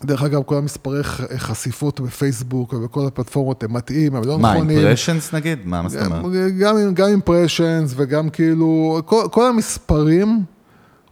[0.05, 1.05] דרך אגב, כל המספרי
[1.37, 4.79] חשיפות בפייסבוק ובכל הפלטפורמות הם מטעים, הם לא מה, נכונים.
[4.79, 5.59] אימפרשנס נגיד?
[5.65, 6.53] מה, מה זאת אומרת?
[6.95, 10.43] גם, אימפרשנס וגם כאילו, כל, כל המספרים,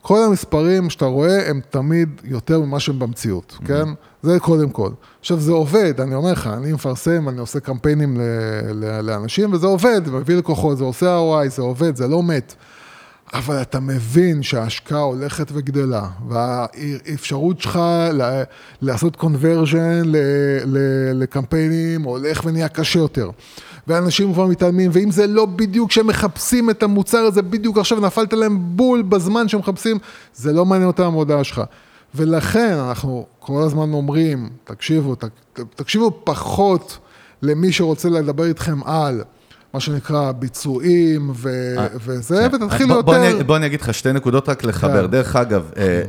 [0.02, 3.88] כל המספרים שאתה רואה הם תמיד יותר ממה שהם במציאות, כן?
[4.22, 4.90] זה קודם כל.
[5.20, 8.22] עכשיו, זה עובד, אני אומר לך, אני מפרסם, אני עושה קמפיינים ל,
[8.74, 12.54] ל, לאנשים, וזה עובד, מביא לקוחות, זה עושה ROI, זה עובד, זה לא מת.
[13.34, 17.76] אבל אתה מבין שההשקעה הולכת וגדלה, והאפשרות שלך
[18.12, 18.42] ל-
[18.82, 20.02] לעשות קונברז'ן
[21.14, 23.30] לקמפיינים הולך ונהיה קשה יותר.
[23.86, 28.32] ואנשים כבר מתעלמים, ואם זה לא בדיוק שהם מחפשים את המוצר הזה, בדיוק עכשיו נפלת
[28.32, 29.98] להם בול בזמן שהם מחפשים,
[30.34, 31.62] זה לא מעניין אותם ההודעה שלך.
[32.14, 35.24] ולכן אנחנו כל הזמן אומרים, תקשיבו, ת,
[35.74, 36.98] תקשיבו פחות
[37.42, 39.22] למי שרוצה לדבר איתכם על
[39.74, 41.48] מה שנקרא ביצועים ו,
[42.04, 43.34] וזה, ותתחילו בוא- בוא יותר...
[43.36, 45.04] אני- בוא אני אגיד לך שתי נקודות רק לחבר.
[45.04, 45.10] כן.
[45.10, 46.02] דרך אגב, אה,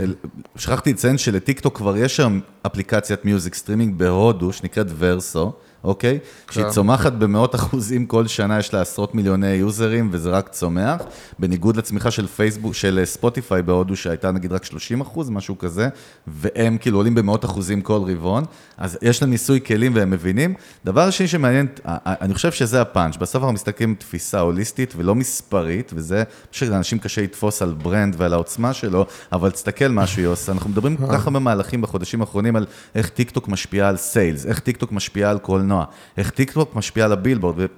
[0.56, 5.52] שכחתי לציין שלטיקטוק כבר יש שם אפליקציית music streaming בהודו, שנקראת Resso,
[5.84, 6.20] אוקיי?
[6.52, 6.70] שהיא כן.
[6.72, 11.02] צומחת במאות אחוזים כל שנה, יש לה עשרות מיליוני יוזרים, וזה רק צומח.
[11.40, 15.90] בניגוד לצמיחה של פייסבוק, של אה, ספוטיפיי בהודו, שהייתה נגיד רק 30 אחוז, משהו כזה,
[16.28, 18.44] והם כאילו עולים במאות אחוזים כל רבעון.
[18.78, 20.54] אז יש להם ניסוי כלים והם מבינים.
[20.86, 23.18] דבר שני שמעניין, אה, אה, אני חושב שזה הפאנץ'.
[23.18, 28.74] בסוף אנחנו מסתכלים תפיסה הוליסטית ולא מספרית, וזה, שלאנשים קשה לתפוס על brand ועל העוצמה
[28.74, 30.52] שלו, אבל תסתכל מה שהיא עושה.
[30.52, 32.66] אנחנו מדברים כל כך הרבה מהלכים בחודשים האחרונים על
[32.96, 35.40] איך טיקטוק משפיעה על sales, איך טיקטוק משפיעה על
[35.70, 35.86] קולנוע,
[36.18, 37.70] איך טיקטוק משפיעה על הבילבורד.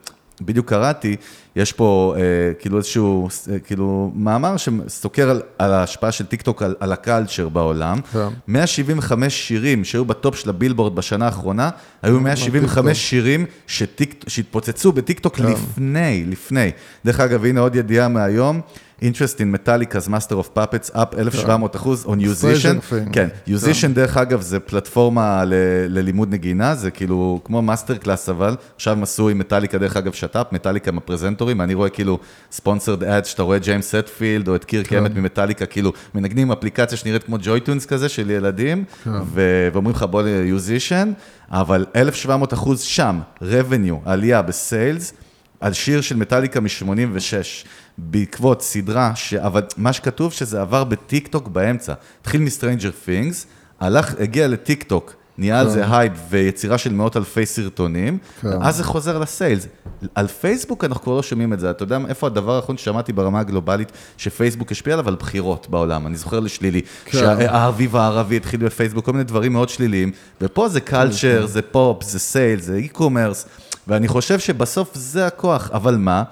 [0.42, 1.16] בדיוק קראתי,
[1.56, 2.22] יש פה אה,
[2.60, 7.50] כאילו איזשהו, אה, כאילו, מאמר שסוקר על, על ההשפעה של טיקטוק על, על ה culture
[7.50, 7.98] בעולם.
[8.14, 8.28] כן.
[8.48, 11.70] 175 שירים שהיו בטופ של הבילבורד בשנה האחרונה,
[12.02, 15.44] היו 175 שירים שטיק, שהתפוצצו בטיקטוק כן.
[15.44, 16.72] לפני, לפני.
[17.06, 18.62] דרך אגב, הנה עוד ידיעה מהיום.
[19.02, 22.96] interest in Metallica's Master of Puppets up 1,700 אחוז on Yousician.
[23.12, 25.44] כן, Yousician דרך אגב זה פלטפורמה
[25.88, 30.14] ללימוד נגינה, זה כאילו כמו מאסטר קלאס אבל, עכשיו הם עשו עם מטאליקה דרך אגב
[30.14, 32.20] שת"פ, מטאליקה הפרזנטורים, אני רואה כאילו
[32.52, 37.24] sponsored ad, שאתה רואה ג'יימס הטפילד או את קירק האמט ממטאליקה, כאילו מנגנים אפליקציה שנראית
[37.24, 41.08] כמו JoyTunes כזה של ילדים, ו- ואומרים לך בוא ל-Yousician,
[41.50, 45.14] אבל 1,700 אחוז שם, revenue, עלייה ב sales,
[45.60, 47.68] על שיר של מטאליקה מ-86,
[47.98, 49.34] בעקבות סדרה, ש...
[49.34, 51.94] אבל מה שכתוב שזה עבר בטיק טוק באמצע.
[52.22, 53.46] התחיל מ-Stranger Things,
[53.80, 58.48] הלך, הגיע לטיק טוק, נהיה על זה הייפ ויצירה של מאות אלפי סרטונים, כן.
[58.48, 59.68] ואז זה חוזר ל sales.
[60.16, 63.40] על פייסבוק אנחנו כבר לא שומעים את זה, אתה יודע איפה הדבר האחרון ששמעתי ברמה
[63.40, 65.08] הגלובלית שפייסבוק השפיע עליו?
[65.08, 66.82] על בחירות בעולם, אני זוכר לשלילי.
[67.06, 67.18] כן.
[67.18, 70.12] שהאביב הערבי התחיל בפייסבוק, כל מיני דברים מאוד שליליים,
[70.42, 73.46] ופה זה culture, זה פופ, זה sales, זה e-commerce,
[73.88, 76.24] ואני חושב שבסוף זה הכוח, אבל מה?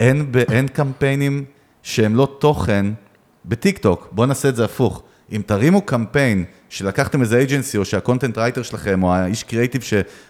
[0.00, 1.44] אין, אין קמפיינים
[1.82, 2.86] שהם לא תוכן
[3.44, 5.02] בטיק טוק, בואו נעשה את זה הפוך.
[5.32, 9.82] אם תרימו קמפיין שלקחתם איזה agency, או שה content writer שלכם, או האיש קריאיטיב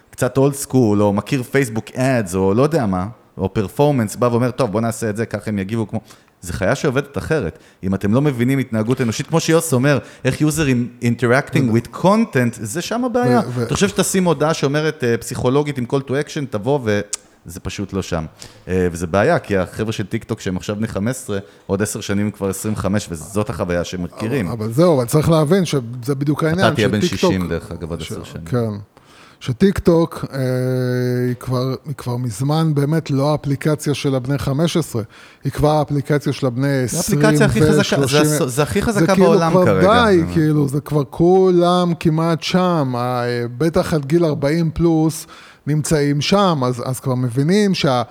[0.09, 3.07] קצת old school, או מכיר פייסבוק ads, או לא יודע מה,
[3.37, 5.99] או performance, בא ואומר, טוב, בוא נעשה את זה, ככה הם יגיבו כמו...
[6.41, 7.59] זה חיה שעובדת אחרת.
[7.83, 12.81] אם אתם לא מבינים התנהגות אנושית, כמו שיוז אומר, איך users interacting with content, זה
[12.81, 13.41] שם הבעיה.
[13.63, 16.99] אתה חושב שתשים הודעה שאומרת אה, פסיכולוגית עם call to action, תבוא ו...
[17.47, 18.25] זה פשוט לא שם.
[18.67, 22.31] אה, וזה בעיה, כי החבר'ה של טיק טוק שהם עכשיו בני 15, עוד 10 שנים
[22.31, 24.47] כבר 25, וזאת החוויה שהם מכירים.
[24.47, 25.81] אבל זהו, אבל צריך להבין שזה
[26.17, 26.67] בדיוק העניין.
[26.67, 28.45] אתה תהיה בן שטיק טוק- 60 דרך אגב, עוד 10 שנים.
[28.45, 28.69] כן.
[29.39, 30.39] שטיק טוק אה,
[31.27, 35.01] היא, כבר, היא כבר מזמן באמת לא האפליקציה של הבני 15,
[35.43, 38.23] היא כבר האפליקציה של הבני 20 האפליקציה הכי חזקה, ו-30.
[38.23, 40.05] זה זה הכי חזקה זה כאילו בעולם כבר כרגע.
[40.05, 42.93] די, כאילו, זה כבר כולם כמעט שם,
[43.57, 45.27] בטח עד גיל 40 פלוס
[45.67, 48.03] נמצאים שם, אז, אז כבר מבינים שה...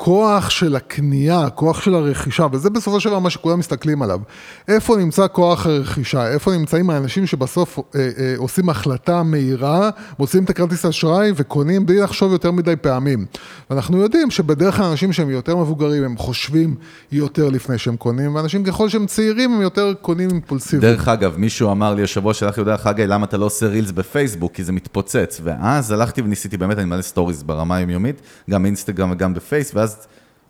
[0.00, 4.20] כוח של הקנייה, הכוח של הרכישה, וזה בסופו של דבר מה שכולם מסתכלים עליו.
[4.68, 6.28] איפה נמצא כוח הרכישה?
[6.32, 12.00] איפה נמצאים האנשים שבסוף אה, אה, עושים החלטה מהירה, מוצאים את הכרטיס האשראי וקונים בלי
[12.00, 13.26] לחשוב יותר מדי פעמים.
[13.70, 16.74] ואנחנו יודעים שבדרך כלל אנשים שהם יותר מבוגרים, הם חושבים
[17.12, 20.80] יותר לפני שהם קונים, ואנשים ככל שהם צעירים, הם יותר קונים אימפולסיבית.
[20.80, 23.90] דרך אגב, מישהו אמר לי, השבוע שלח לי הודעה, חגי, למה אתה לא עושה רילס
[23.90, 24.52] בפייסבוק?
[24.54, 25.40] כי זה מתפוצץ.
[25.44, 28.20] ואז הלכתי וניסיתי, באמת, אני מלא סטוריז ברמה היומיומית,
[28.50, 29.87] גם באינסטגרם וגם בפייס, ואז,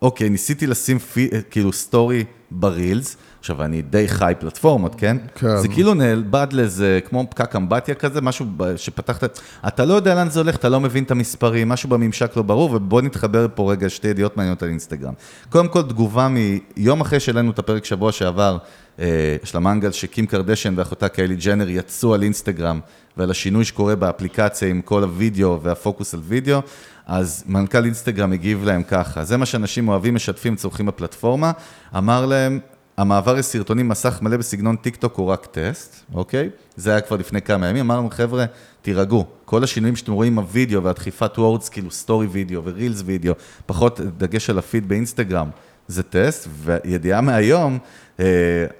[0.02, 3.16] אוקיי, ניסיתי לשים פי, כאילו סטורי ברילס.
[3.38, 5.16] עכשיו, אני די חיי פלטפורמות, כן?
[5.34, 5.56] כן.
[5.56, 10.40] זה כאילו נעבד לאיזה, כמו פקק אמבטיה כזה, משהו שפתחת, אתה לא יודע לאן זה
[10.40, 14.08] הולך, אתה לא מבין את המספרים, משהו בממשק לא ברור, ובוא נתחבר פה רגע שתי
[14.08, 15.12] ידיעות מעניינות על אינסטגרם.
[15.48, 18.58] קודם כל, תגובה מיום אחרי שהעלינו את הפרק שבוע שעבר,
[19.00, 22.80] אה, של המנגל שקים קרדשן ואחותה קיילי ג'נר יצאו על אינסטגרם
[23.16, 26.60] ועל השינוי שקורה באפליקציה עם כל הוידאו והפוקוס על וידאו,
[27.08, 31.52] אז מנכ"ל אינסטגרם הגיב להם ככה, זה מה שאנשים אוהבים, משתפים, צורכים בפלטפורמה,
[31.96, 32.60] אמר להם,
[32.96, 36.50] המעבר לסרטונים מסך מלא בסגנון טיק טוק הוא רק טסט, אוקיי?
[36.76, 38.44] זה היה כבר לפני כמה ימים, אמרנו, חבר'ה,
[38.82, 43.34] תירגעו, כל השינויים שאתם רואים עם הוידאו והדחיפה towards, כאילו סטורי וידאו ורילס וידאו,
[43.66, 45.50] פחות דגש על הפיד באינסטגרם,
[45.88, 47.78] זה טסט, וידיעה מהיום,
[48.20, 48.24] אה,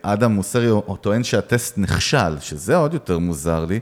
[0.02, 0.68] אדם מוסרי
[1.00, 3.80] טוען שהטסט נכשל, שזה עוד יותר מוזר לי.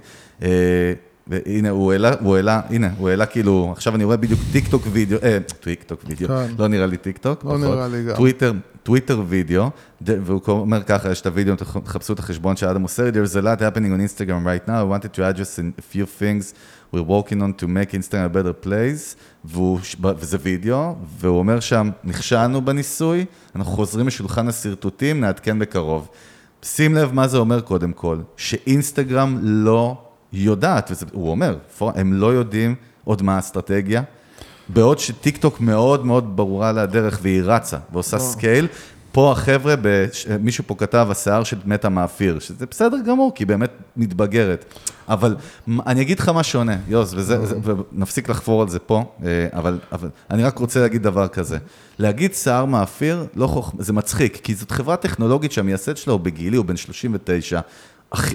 [1.27, 4.83] והנה, הוא העלה, הוא העלה, הנה, הוא העלה כאילו, עכשיו אני רואה בדיוק טיק טוק
[4.93, 6.47] וידאו, אה, טיק טוק וידאו, כן.
[6.59, 7.61] לא נראה לי טיק טוק, לא פחות.
[7.61, 8.17] נראה לי גם.
[8.17, 8.53] טוויטר,
[8.83, 9.71] טוויטר וידאו,
[10.01, 11.55] והוא אומר ככה, יש את הוידאו,
[11.85, 14.85] תחפשו את החשבון של אדם מוסרי, there's a lot happening on Instagram right now, I
[14.85, 16.55] wanted to address a few things
[16.93, 21.91] we're working on to make Instagram a better place, והוא, וזה וידאו, והוא אומר שם,
[22.05, 23.25] נכשלנו בניסוי,
[23.57, 26.09] אנחנו חוזרים לשולחן השרטוטים, נעדכן בקרוב.
[26.63, 32.27] שים לב מה זה אומר קודם כל, שאינסטגרם לא יודעת, וזה, הוא אומר, הם לא
[32.35, 32.75] יודעים
[33.05, 34.03] עוד מה האסטרטגיה,
[34.69, 38.67] בעוד שטיק טוק מאוד מאוד ברורה לה הדרך והיא רצה ועושה scale,
[39.13, 43.49] פה החבר'ה, בש- מישהו פה כתב, השיער של מטא מאפיר, שזה בסדר גמור, כי היא
[43.49, 44.65] באמת מתבגרת.
[45.09, 45.37] אבל
[45.87, 47.57] אני אגיד לך מה שונה, יוז, וזה, זה,
[47.93, 51.59] ונפסיק לחפור על זה פה, אה, אבל, אבל אני רק רוצה להגיד דבר כזה.
[51.99, 56.57] להגיד שיער מאפיר, לא חוכמה, זה מצחיק, כי זאת חברה טכנולוגית שהמייסד שלה הוא בגילי,
[56.57, 57.67] הוא בן 39, הכי-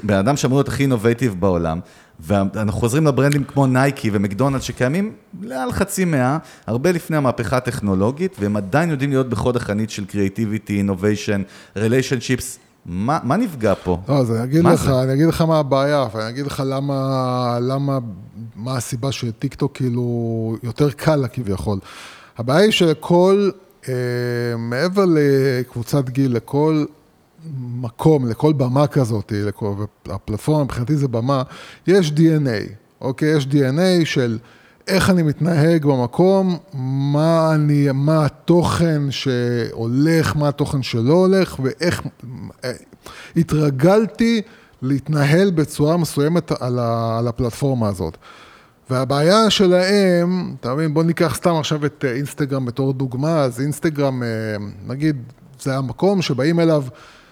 [0.04, 1.80] בן אדם שאמור להיות הכי innovative בעולם,
[2.20, 8.36] ואנחנו חוזרים ל brandים כמו נייקי ומקדונלד שקיימים מעל חצי מאה, הרבה לפני המהפכה הטכנולוגית,
[8.40, 11.42] והם עדיין יודעים להיות בחוד החנית של creativity, innovation,
[11.76, 12.60] ריליישנשיפס.
[12.86, 13.98] מה, מה נפגע פה?
[14.10, 15.02] לא, אז אני אגיד לך, זה?
[15.02, 18.00] אני אגיד לך מה הבעיה, ואני אגיד לך למה, למה,
[18.56, 21.80] מה הסיבה שטיק טוק כאילו יותר קל לה כביכול.
[22.38, 23.50] הבעיה היא שלכל,
[23.90, 23.94] אה,
[24.58, 26.86] מעבר לקבוצת גיל, לכל
[27.82, 29.74] מקום, לכל במה כזאת, לכל,
[30.06, 31.44] הפלטפורמה מבחינתי זה במה,
[31.88, 32.70] יש DNA,
[33.02, 33.38] אוקיי?
[33.38, 34.38] יש DNA של
[34.88, 42.02] איך אני מתנהג במקום, מה, אני, מה התוכן שהולך, מה התוכן שלא הולך, ואיך...
[42.64, 42.72] אה,
[43.36, 44.42] התרגלתי
[44.82, 48.18] להתנהל בצורה מסוימת על, ה, על הפלטפורמה הזאת.
[48.89, 54.24] והבעיה שלהם, אתה מבין, בוא ניקח סתם עכשיו את אה, אינסטגרם בתור דוגמה, אז אינסטגרם,
[54.24, 54.28] אה,
[54.88, 55.16] נגיד,
[55.62, 56.84] זה המקום שבאים אליו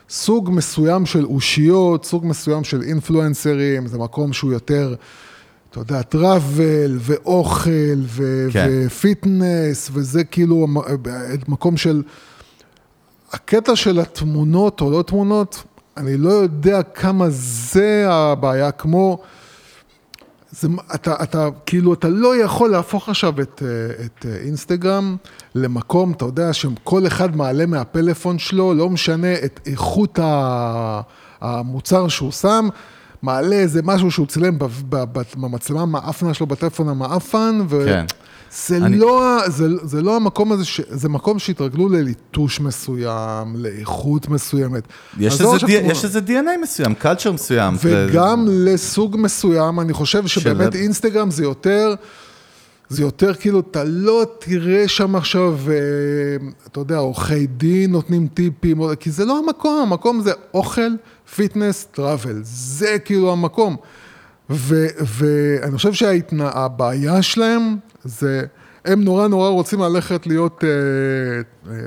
[0.10, 4.96] סוג מסוים של אושיות, סוג מסוים של אינפלואנסרים, זה מקום שהוא יותר,
[5.72, 7.70] אתה יודע, טראבל ואוכל
[8.02, 8.68] ו- כן.
[8.86, 10.78] ופיטנס, וזה כאילו המ-
[11.48, 12.04] מקום של...
[13.32, 15.64] הקטע של התמונות או לא תמונות,
[15.98, 19.20] אני לא יודע כמה זה הבעיה, כמו...
[20.60, 25.16] זה, אתה, אתה, כאילו, אתה לא יכול להפוך עכשיו את, אה, את אה, אינסטגרם
[25.56, 30.20] למקום, אתה יודע, שכל אחד מעלה מהפלאפון שלו, לא משנה את איכות
[31.42, 32.68] המוצר שהוא שם,
[33.22, 34.58] מעלה איזה משהו שהוא צילם
[35.38, 37.86] במצלמה המאפנה שלו, בטלפון המאפן, ו...
[37.86, 38.06] כן.
[38.68, 44.30] זה, אני- לא, זה, זה לא המקום הזה, ש, זה מקום שהתרגלו לליטוש מסוים, לאיכות
[44.30, 44.84] מסוימת.
[45.20, 47.76] יש איזה, די, יש איזה DNA מסוים, culture מסוים.
[47.82, 51.94] וגם לסוג מסוים, אני חושב שבאמת של- אינסטגרם זה יותר,
[52.90, 55.76] זה יותר כאילו, אתה לא תראה שם עכשיו, אה,
[56.68, 60.92] אתה יודע, עורכי דין נותנים טיפים, כי זה לא המקום, המקום זה אוכל,
[61.36, 63.76] fitness, travel, זה כאילו המקום.
[64.52, 64.88] ו-
[65.20, 68.42] ואני חושב שהבעיה שלהם זה,
[68.86, 70.70] הם נורא נורא רוצים ללכת להיות אה,
[71.72, 71.78] אה,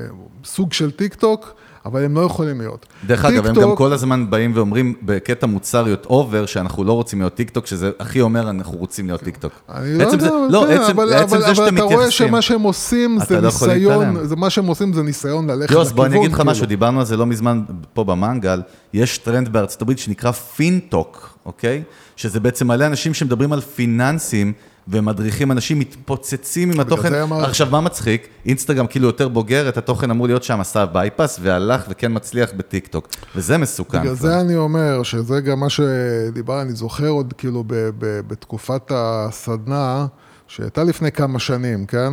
[0.45, 1.55] סוג של טיק טוק,
[1.87, 2.87] אבל הם לא יכולים להיות.
[3.07, 7.35] דרך אגב, הם גם כל הזמן באים ואומרים בקטע מוצריות over, שאנחנו לא רוצים להיות
[7.35, 9.53] טיק טוק, שזה הכי אומר, אנחנו רוצים להיות טיק טוק.
[9.69, 11.83] אני לא זה- יודע, אבל לא, כן, עצם אבל, עצם אבל, זה שאתם אבל אתה
[11.83, 12.29] רואה מתייחסים.
[12.29, 14.27] שמה שהם עושים זה לא ניסיון.
[14.27, 16.51] זה מה שהם עושים זה ניסיון ללכת יוז, לכיוון, בוא אני אגיד לך כאילו.
[16.51, 17.61] משהו, דיברנו על זה לא מזמן
[17.95, 21.83] פה במנגל, יש טרנד בארצות הברית שנקרא פינטוק, אוקיי?
[22.17, 24.53] שזה בעצם מלא אנשים שמדברים על פיננסים.
[24.89, 27.33] ומדריכים אנשים מתפוצצים עם התוכן.
[27.33, 28.29] עכשיו, מה מצחיק?
[28.47, 33.09] אינסטגרם כאילו יותר בוגרת, התוכן אמור להיות שם, עשה bypass, והלך וכן מצליח בטיקטוק.
[33.37, 34.01] וזה מסוכן.
[34.01, 34.29] בגלל כבר.
[34.29, 40.07] זה אני אומר, שזה גם מה שדיבר, אני זוכר עוד כאילו ב, ב, בתקופת הסדנה,
[40.47, 42.13] שהייתה לפני כמה שנים, כן?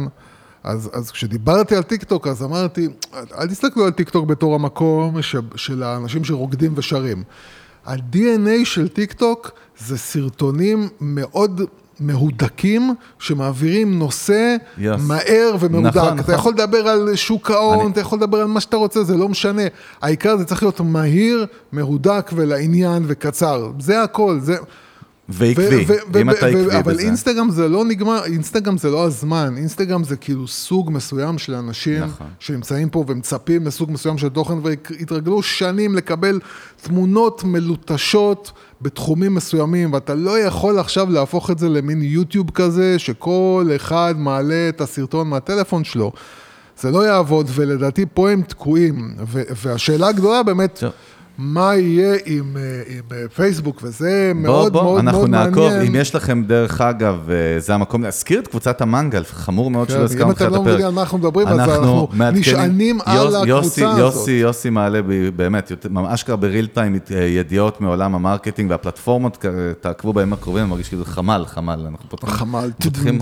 [0.64, 2.88] אז, אז כשדיברתי על טיקטוק, אז אמרתי,
[3.40, 7.24] אל תסתכלו על טיקטוק בתור המקום ש, של האנשים שרוקדים ושרים.
[7.86, 11.62] ה-DNA של טיקטוק זה סרטונים מאוד
[12.00, 14.82] מהודקים, שמעבירים נושא Yes.
[15.00, 15.88] מהר ומהודק.
[15.98, 16.34] נכון, אתה נכון.
[16.36, 19.30] יכול לדבר על שוק ההון, אני- אתה יכול לדבר על מה שאתה רוצה, זה לא
[19.30, 19.62] משנה.
[20.02, 23.72] העיקר זה צריך להיות מהיר, מהודק ולעניין וקצר.
[23.80, 24.56] זה הכל, זה...
[25.30, 25.86] ועקבי,
[26.22, 27.02] אם אתה עקבי אבל בזה.
[27.02, 32.04] אינסטגרם זה לא נגמר, אינסטגרם זה לא הזמן, אינסטגרם זה כאילו סוג מסוים של אנשים
[32.04, 32.28] נכון.
[32.40, 36.40] שנמצאים פה ומצפים לסוג מסוים של תוכן והתרגלו שנים לקבל
[36.82, 38.52] תמונות מלוטשות
[38.82, 44.70] בתחומים מסוימים, ואתה לא יכול עכשיו להפוך את זה למין יוטיוב כזה, שכל אחד מעלה
[44.70, 46.12] את הסרטון מהטלפון שלו.
[46.82, 49.16] זה לא יעבוד, ולדעתי פה הם תקועים.
[49.28, 50.92] והשאלה הגדולה באמת, טוב.
[51.42, 55.70] מה יהיה עם, אה, עם אה, פייסבוק, וזה בוא, מאוד בוא, מאוד אנחנו מאוד נעקוב,
[55.70, 55.82] מעניין.
[55.96, 59.94] אם יש לכם, דרך אגב, אה, זה המקום להזכיר את קבוצת המנגל, חמור מאוד כן,
[59.94, 60.68] שלא אם הזכרנו אתם בתחילת לא הפרק.
[60.68, 64.00] מבינים על מה אנחנו מדברים, אז אנחנו מעדכנים- נשענים על יוס- הקבוצה יוסי, הזאת.
[64.00, 66.96] יוסי, יוסי מעלה ב- באמת, ממש ככה ב real time
[67.30, 69.46] ידיעות מעולם ה marketing והפלטפורמות,
[69.82, 72.70] תעקבו בימים הקרובים, אני מרגיש כאילו חמ"ל, חמ"ל, אנחנו פותחים, חמ"ל.
[72.84, 73.20] פותחים,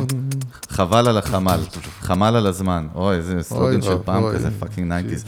[0.69, 1.59] חבל על החמ"ל,
[2.01, 4.23] חמ"ל על הזמן, אוי, איזה סלוגן של פעם.
[4.33, 5.23] כזה, fucking nineties.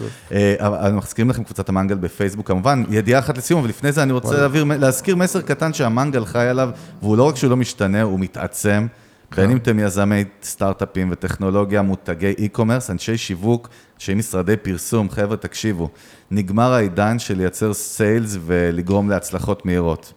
[0.60, 4.38] אנחנו מזכירים לכם קבוצת המנגל בפייסבוק, כמובן, ידיעה אחת לסיום, אבל לפני זה אני רוצה
[4.38, 6.70] להעביר, להזכיר מסר קטן שהמנגל חי עליו,
[7.02, 8.88] והוא לא רק שהוא לא משתנה, הוא מתעצם.
[9.36, 15.90] בין אם אתם יזמי סטארט-אפים וטכנולוגיה, מותגי e-commerce, אנשי שיווק, אנשי משרדי פרסום, חבר'ה, תקשיבו,
[16.32, 20.14] נגמר העידן של לייצר sales ולגרום להצלחות מהירות.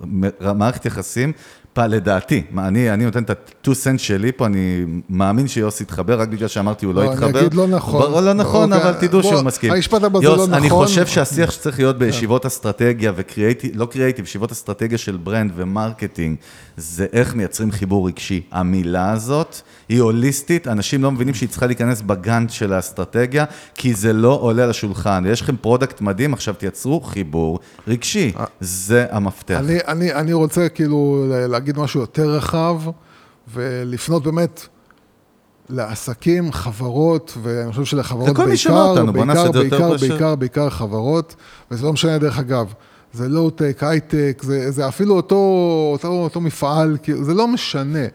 [0.54, 1.32] מערכת יחסים,
[1.78, 6.28] לדעתי, מה, אני, אני נותן את ה-2 cent שלי פה, אני מאמין שיוסי יתחבר, רק
[6.28, 7.28] בגלל שאמרתי הוא לא לא, יתחבר.
[7.28, 8.02] אני אגיד לא נכון.
[8.02, 9.72] ברור, לא נכון, אוקיי, אבל תדעו בוא, שהוא מסכים.
[9.72, 10.86] המשפט הבא זה לא אני נכון.
[10.86, 16.36] חושב שהשיח שצריך להיות בישיבות אסטרטגיה וקריאייטיב, לא קריאייטיב, ישיבות אסטרטגיה של brand ו marketing,
[16.76, 18.40] זה איך מייצרים חיבור רגשי.
[18.50, 19.56] המילה הזאת
[19.88, 23.44] היא הוליסטית, אנשים לא מבינים שהיא צריכה להיכנס ב Gantt של האסטרטגיה,
[23.74, 25.24] כי זה לא עולה לשולחן.
[25.26, 27.58] יש לכם product מדהים, עכשיו תייצרו חיבור
[27.88, 28.32] רגשי.
[28.60, 29.60] זה המפתח.
[29.60, 31.26] אני, אני, אני רוצה כאילו
[31.62, 32.80] להגיד משהו יותר רחב,
[33.54, 34.66] ולפנות באמת
[35.68, 40.10] לעסקים, חברות, ואני חושב שלחברות בעיקר, אותנו, בעיקר, יותר בעיקר, פשוט.
[40.10, 41.34] בעיקר, בעיקר חברות,
[41.70, 42.72] וזה לא משנה דרך אגב,
[43.12, 45.36] זה לואו-טק, הייטק, זה, זה אפילו אותו,
[45.92, 48.06] אותו, אותו מפעל, כאילו, זה לא משנה.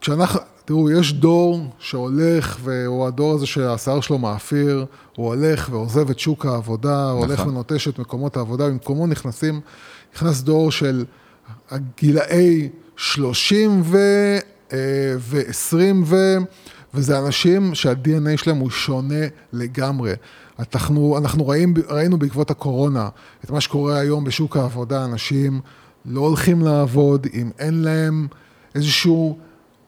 [0.00, 6.18] כשאנחנו, תראו, יש דור שהולך, והוא הדור הזה שהשיער שלו מאפיר, הוא הולך ועוזב את
[6.18, 7.48] שוק העבודה, הוא הולך נכון.
[7.48, 9.60] ונוטש את מקומות העבודה, במקומו נכנסים,
[10.14, 11.04] נכנס דור של
[11.70, 13.98] הגילאי 30 ו...
[14.72, 14.78] אה,
[15.18, 16.16] ו-20 ו...
[16.94, 20.12] וזה אנשים שה-DNA שלהם הוא שונה לגמרי.
[20.58, 23.08] אנחנו, אנחנו ראים, ראינו בעקבות הקורונה
[23.44, 25.60] את מה שקורה היום בשוק העבודה, אנשים
[26.06, 28.26] לא הולכים לעבוד אם אין להם
[28.74, 29.38] איזשהו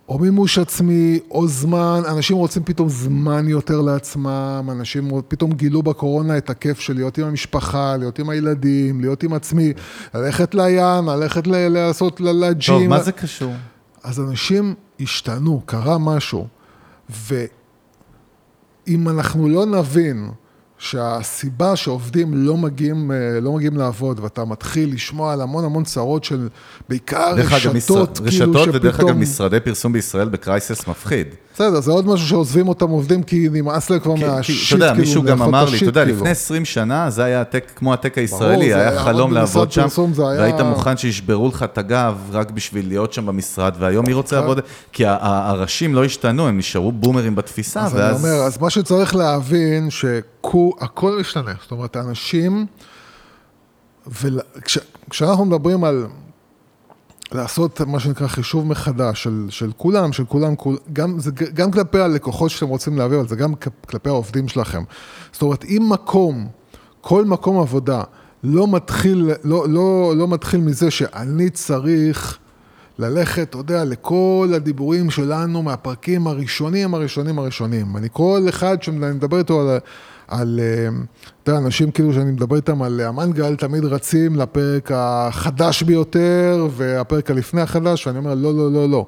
[0.09, 6.39] או מימוש עצמי, או זמן, אנשים רוצים פתאום זמן יותר לעצמם, אנשים פתאום גילו בקורונה
[6.39, 9.73] את הכיף של להיות עם המשפחה, להיות עם הילדים, להיות עם עצמי,
[10.15, 12.79] ללכת לים, ללכת ל- לעשות ל- לג'ים.
[12.81, 13.53] טוב, מה זה קשור?
[14.03, 16.47] אז אנשים השתנו, קרה משהו,
[17.11, 17.39] ואם
[19.09, 20.31] אנחנו לא נבין
[20.79, 26.25] שהסיבה שעובדים לא מגיעים, אה, לא מגיעים לעבוד, ואתה מתחיל לשמוע על המון המון צרות
[26.25, 26.49] של
[26.89, 29.21] בעיקר רשתות, כאילו רשתות ודרך אגב שפתאום...
[29.21, 31.27] משרדי פרסום בישראל בקרייסס מפחיד.
[31.59, 35.01] בסדר, זה עוד משהו שעוזבים אותם עובדים כי נמאס להם כבר מהשיט, אתה יודע, כאילו,
[35.01, 36.17] מישהו גם לאכול את אמר לי, אתה יודע, כאילו.
[36.17, 40.97] לפני 20 שנה זה היה הטק, כמו הטק הישראלי, היה חלום לעבוד שם, והיית מוכן
[40.97, 44.61] שישברו לך את הגב רק בשביל להיות שם במשרד, והיום מי רוצה לעבוד?
[44.93, 48.25] כי הראשים לא השתנו, הם נשארו בומרים בתפיסה, אז אני ואז...
[48.25, 51.53] אומר, אז מה שצריך להבין, שהכל משתנה.
[51.63, 52.67] זאת אומרת, האנשים,
[54.07, 56.07] וכשאנחנו מדברים על,
[57.33, 61.99] לעשות מה שנקרא חישוב מחדש של, של כולם, של כולם, כול, גם, זה גם כלפי
[61.99, 63.55] הלקוחות שאתם רוצים להביא, אבל זה גם
[63.89, 64.83] כלפי העובדים שלכם.
[65.33, 66.49] זאת אומרת, אם מקום,
[67.01, 68.03] כל מקום עבודה,
[68.45, 72.39] לא מתחיל, לא, לא, לא מתחיל מזה שאני צריך
[72.99, 77.97] ללכת, אתה יודע, לכל הדיבורים שלנו מהפרקים הראשונים, הראשונים, הראשונים.
[77.97, 79.79] אני כל אחד שאני מדבר איתו על,
[80.29, 80.89] על אה,
[81.43, 87.31] אתה יודע, אנשים כאילו שאני מדבר איתם על המנגל, תמיד רצים לפרק החדש ביותר, והפרק
[87.31, 89.07] הלפני החדש, ואני אומר, לא, לא, לא, לא.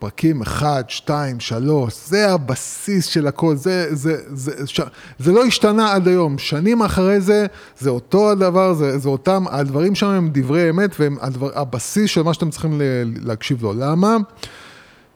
[0.00, 4.80] פרקים 1, 2, 3, זה הבסיס של הכל, זה, זה, זה, ש...
[5.18, 7.46] זה לא השתנה עד היום, שנים אחרי זה,
[7.78, 12.22] זה אותו הדבר, זה, זה אותם, הדברים שם הם דברי אמת, והם הדבר, הבסיס של
[12.22, 12.80] מה שאתם צריכים
[13.22, 13.72] להקשיב לו.
[13.72, 14.16] למה?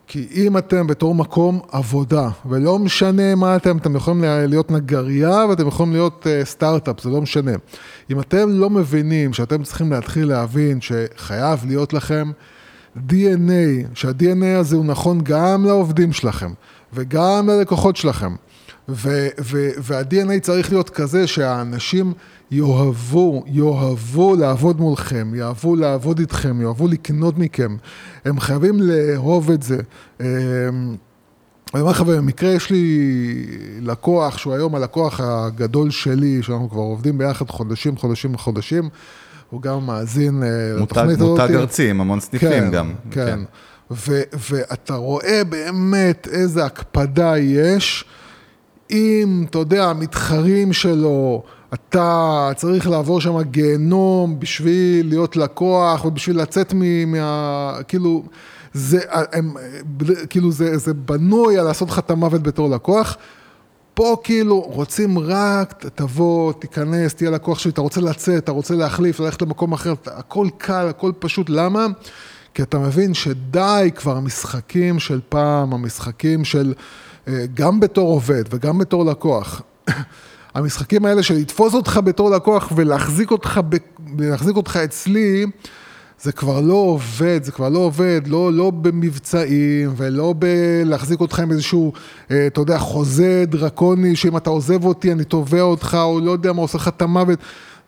[0.07, 5.69] כי אם אתם בתור מקום עבודה, ולא משנה מה אתם, אתם יכולים להיות נגרייה ואתם
[5.69, 7.53] יכולים להיות uh, סטארט-אפ, זה לא משנה.
[8.11, 12.31] אם אתם לא מבינים שאתם צריכים להתחיל להבין שחייב להיות לכם
[12.97, 16.53] DNA, שה-DNA הזה הוא נכון גם לעובדים שלכם
[16.93, 18.35] וגם ללקוחות שלכם.
[18.89, 22.13] ו- ו- וה-DNA צריך להיות כזה שהאנשים
[22.51, 27.77] יאהבו, יאהבו לעבוד מולכם, יאהבו לעבוד איתכם, יאהבו לקנות מכם.
[28.25, 29.79] הם חייבים לאהוב את זה.
[30.21, 30.27] אמ,
[31.75, 33.47] אני אומר לך, במקרה יש לי
[33.81, 38.89] לקוח, שהוא היום הלקוח הגדול שלי, שאנחנו כבר עובדים ביחד חודשים, חודשים וחודשים.
[39.51, 40.49] הוא גם מאזין אה,
[40.83, 41.41] לתוכנית הזאת.
[41.41, 42.93] מותג ארצי עם המון סניפים כן, גם.
[43.11, 43.41] כן,
[43.91, 48.05] ו- ואתה רואה באמת איזה הקפדה יש.
[48.91, 51.43] אם, אתה יודע, המתחרים שלו,
[51.75, 57.73] אתה צריך לעבור שם גיהנום בשביל להיות לקוח ובשביל לצאת מ- מה...
[57.89, 58.23] כאילו,
[58.73, 58.99] זה,
[59.33, 59.55] הם,
[60.31, 63.17] כאילו זה, זה בנוי על לעשות לך את המוות בתור לקוח.
[63.95, 69.21] פה כאילו רוצים רק, תבוא, תיכנס, תהיה לקוח שלי, אתה רוצה לצאת, אתה רוצה להחליף,
[69.21, 71.87] ללכת למקום אחר, הכל קל, הכל פשוט, למה?
[72.55, 76.75] כי אתה מבין שדי כבר המשחקים של פעם, המשחקים של
[77.55, 79.63] גם בתור עובד וגם בתור לקוח.
[80.55, 83.77] המשחקים האלה של לתפוס אותך בתור לקוח ולהחזיק אותך, ב,
[84.19, 85.47] להחזיק אותך אצלי,
[86.21, 91.51] זה כבר לא עובד, זה כבר לא עובד, לא, לא במבצעים ולא בלהחזיק אותך עם
[91.51, 91.93] איזשהו,
[92.31, 96.53] אה, אתה יודע, חוזה דרקוני, שאם אתה עוזב אותי אני תובע אותך, או לא יודע
[96.53, 97.39] מה עושה לך את המוות.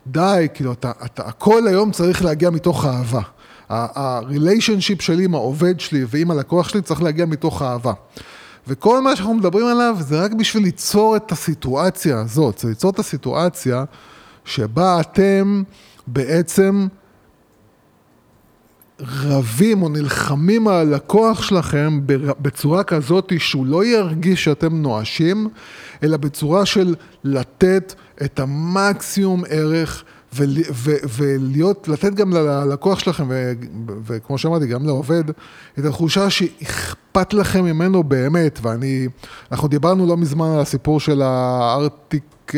[0.07, 3.20] די, כאילו, אתה, אתה, הכל היום צריך להגיע מתוך אהבה.
[3.68, 7.93] הריליישנשיפ שלי עם העובד שלי ועם הלקוח שלי צריך להגיע מתוך אהבה.
[8.69, 12.99] וכל מה שאנחנו מדברים עליו זה רק בשביל ליצור את הסיטואציה הזאת, זה ליצור את
[12.99, 13.85] הסיטואציה
[14.45, 15.62] שבה אתם
[16.07, 16.87] בעצם
[19.01, 22.01] רבים או נלחמים על הלקוח שלכם
[22.41, 25.49] בצורה כזאת שהוא לא ירגיש שאתם נואשים,
[26.03, 26.95] אלא בצורה של
[27.25, 30.05] לתת את המקסימום ערך
[31.16, 33.28] ולהיות, לתת גם ללקוח שלכם,
[34.07, 35.24] וכמו שאמרתי, גם לעובד,
[35.78, 39.09] את התחושה שאכפת לכם ממנו באמת, ואני,
[39.53, 42.53] אנחנו דיברנו לא מזמן על הסיפור של הארטיק...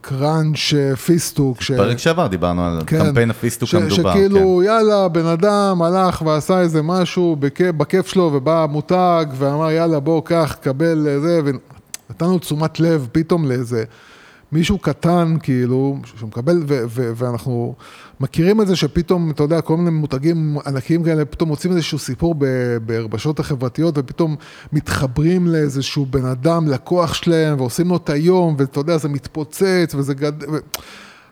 [0.00, 0.74] קראנץ'
[1.04, 1.60] פיסטוק.
[1.60, 1.72] ש...
[1.72, 3.74] פרק שעבר דיברנו על כן, קמפיין הפיסטוק.
[3.74, 4.12] המדובר.
[4.12, 4.66] שכאילו, כן.
[4.66, 10.22] יאללה, בן אדם הלך ועשה איזה משהו בכיף, בכיף שלו, ובא מותג, ואמר, יאללה, בוא,
[10.24, 13.84] קח, קבל זה, ונתנו תשומת לב פתאום לאיזה...
[14.52, 17.74] מישהו קטן, כאילו, שמקבל, ואנחנו
[18.20, 22.34] מכירים את זה שפתאום, אתה יודע, כל מיני מותגים ענקיים כאלה, פתאום מוצאים איזשהו סיפור
[22.86, 24.36] ברבשות החברתיות, ופתאום
[24.72, 30.14] מתחברים לאיזשהו בן אדם, לקוח שלהם, ועושים לו את היום, ואתה יודע, זה מתפוצץ, וזה
[30.14, 30.42] גד...
[30.42, 30.56] ו...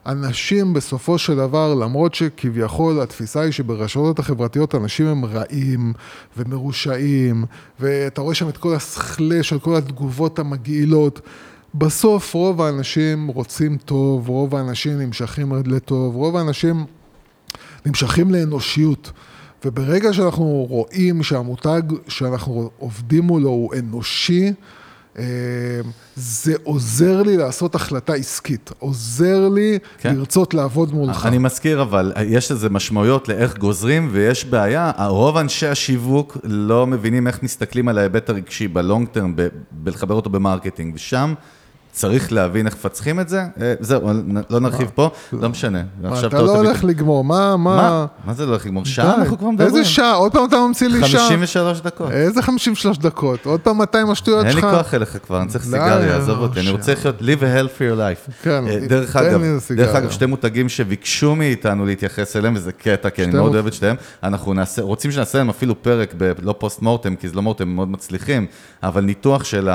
[0.06, 5.92] אנשים בסופו של דבר, למרות שכביכול התפיסה היא שברשתות החברתיות אנשים הם רעים
[6.36, 7.44] ומרושעים,
[7.80, 11.20] ואתה רואה שם את כל הסכלה של כל התגובות המגעילות,
[11.74, 16.84] בסוף רוב האנשים רוצים טוב, רוב האנשים נמשכים לטוב, רוב האנשים
[17.86, 19.12] נמשכים לאנושיות.
[19.64, 24.52] וברגע שאנחנו רואים שהמותג שאנחנו עובדים מולו הוא אנושי,
[25.18, 25.24] אה,
[26.16, 30.16] זה עוזר לי לעשות החלטה עסקית, עוזר לי כן.
[30.16, 31.26] לרצות לעבוד מולך.
[31.26, 37.26] אני מזכיר אבל, יש לזה משמעויות לאיך גוזרים ויש בעיה, רוב אנשי השיווק לא מבינים
[37.26, 39.34] איך מסתכלים על ההיבט הרגשי ב long term,
[39.70, 41.34] בלחבר אותו ב marketing, ושם...
[41.92, 44.10] צריך להבין איך מפצחים את זה, אה, זהו,
[44.50, 45.82] לא נרחיב פה, לא משנה.
[46.26, 48.06] אתה לא הולך לגמור, מה, מה...
[48.24, 48.84] מה זה לא הולך לגמור?
[48.84, 49.76] שעה אנחנו כבר מדברים.
[49.76, 50.14] איזה שעה?
[50.14, 51.28] עוד פעם אתה ממציא לי שעה.
[51.28, 52.10] 53 דקות.
[52.10, 53.46] איזה 53 דקות?
[53.46, 54.64] עוד פעם 200 השטויות שלך.
[54.64, 57.80] אין לי כוח אליך כבר, אני צריך סיגריה, עזוב אותי, אני רוצה לחיות live a
[57.80, 58.32] healthier life.
[58.42, 59.40] כן, אה, דרך אגב,
[59.76, 63.72] דרך אגב, שתי מותגים שביקשו מאיתנו להתייחס אליהם, וזה קטע, כי אני מאוד אוהב את
[63.72, 67.76] שתיהם, אנחנו רוצים שנעשה להם אפילו פרק, לא פוסט מורטם, כי זה לא מורטם, הם
[67.76, 68.46] מאוד מצליחים,
[68.82, 69.68] אבל ניתוח של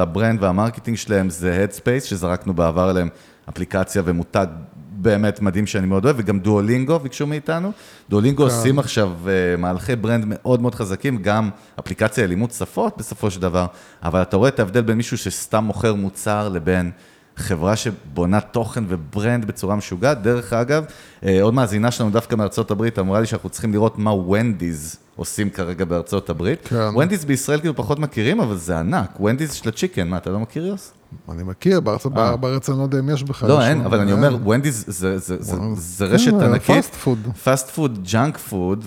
[0.00, 3.08] ה brand וה marketing שלהם זה Headspace, שזרקנו בעבר עליהם
[3.48, 4.46] אפליקציה ומותג
[4.92, 7.72] באמת מדהים שאני מאוד אוהב, וגם דואלינגו ביקשו מאיתנו.
[8.10, 8.54] דואלינגו כן.
[8.54, 11.50] עושים עכשיו אה, מהלכי brand מאוד מאוד חזקים, גם
[11.80, 13.66] אפליקציה ללימוד שפות בסופו של דבר,
[14.02, 16.90] אבל אתה רואה את ההבדל בין מישהו שסתם מוכר מוצר לבין...
[17.36, 20.22] חברה שבונה תוכן ו brand בצורה משוגעת.
[20.22, 20.84] דרך אגב,
[21.24, 25.50] אה, עוד מאזינה שלנו דווקא מארצות הברית אמרה לי שאנחנו צריכים לראות מה Wendy's עושים
[25.50, 26.66] כרגע בארצות הברית.
[26.68, 26.96] כן.
[26.96, 29.20] Wendy's בישראל כאילו פחות מכירים, אבל זה ענק.
[29.20, 30.92] Wendy's של ה chicken, מה, אתה לא מכיר יוס?
[31.28, 32.36] אני מכיר, בארץ, אה.
[32.36, 33.48] בארץ אני לא יודע אם יש בכלל.
[33.48, 33.62] לא.
[33.66, 34.18] אין, אבל אני אין.
[34.24, 35.56] אומר, Wendy's זה- זה- זה-.
[35.74, 36.84] זה רשת ענקית.
[36.84, 37.30] fast food.
[37.44, 38.84] fast food, junk food,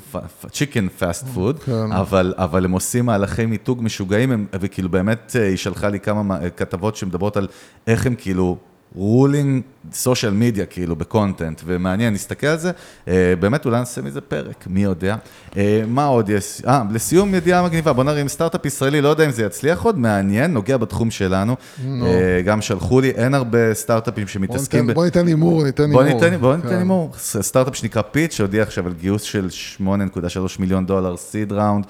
[0.52, 1.60] chicken fast food.
[1.92, 6.24] אבל אבל הם עושים מהלכי מיתוג משוגעים, הם- וכאילו באמת אה, היא שלחה לי כמה
[6.24, 7.48] מה- כתבות שמדברות על
[7.88, 8.58] איך הם כאילו...
[8.96, 9.64] ruling
[9.94, 12.72] social media, כאילו, ב content, ומעניין, נסתכל על זה.
[13.08, 15.16] אה, באמת, אולי נעשה מזה פרק, מי יודע.
[15.58, 16.62] אה, מה עוד יש?
[16.68, 20.00] אה, לסיום ידיעה מגניבה, בוא נראה אם סטארט-אפ ישראלי, לא יודע אם זה יצליח עוד,
[20.00, 21.56] מעניין, נוגע בתחום שלנו.
[21.86, 24.88] אה, גם שלחו לי, אין הרבה סטארט-אפים שמתעסקים.
[24.94, 26.04] בוא ניתן הימור, ניתן הימור.
[26.40, 26.78] בוא ניתן כן.
[26.78, 27.12] הימור.
[27.18, 29.86] סטארט-אפ שנקרא פיץ', שהודיע עכשיו על גיוס של 8.3
[30.60, 31.86] מיליון דולר סיד ראונד,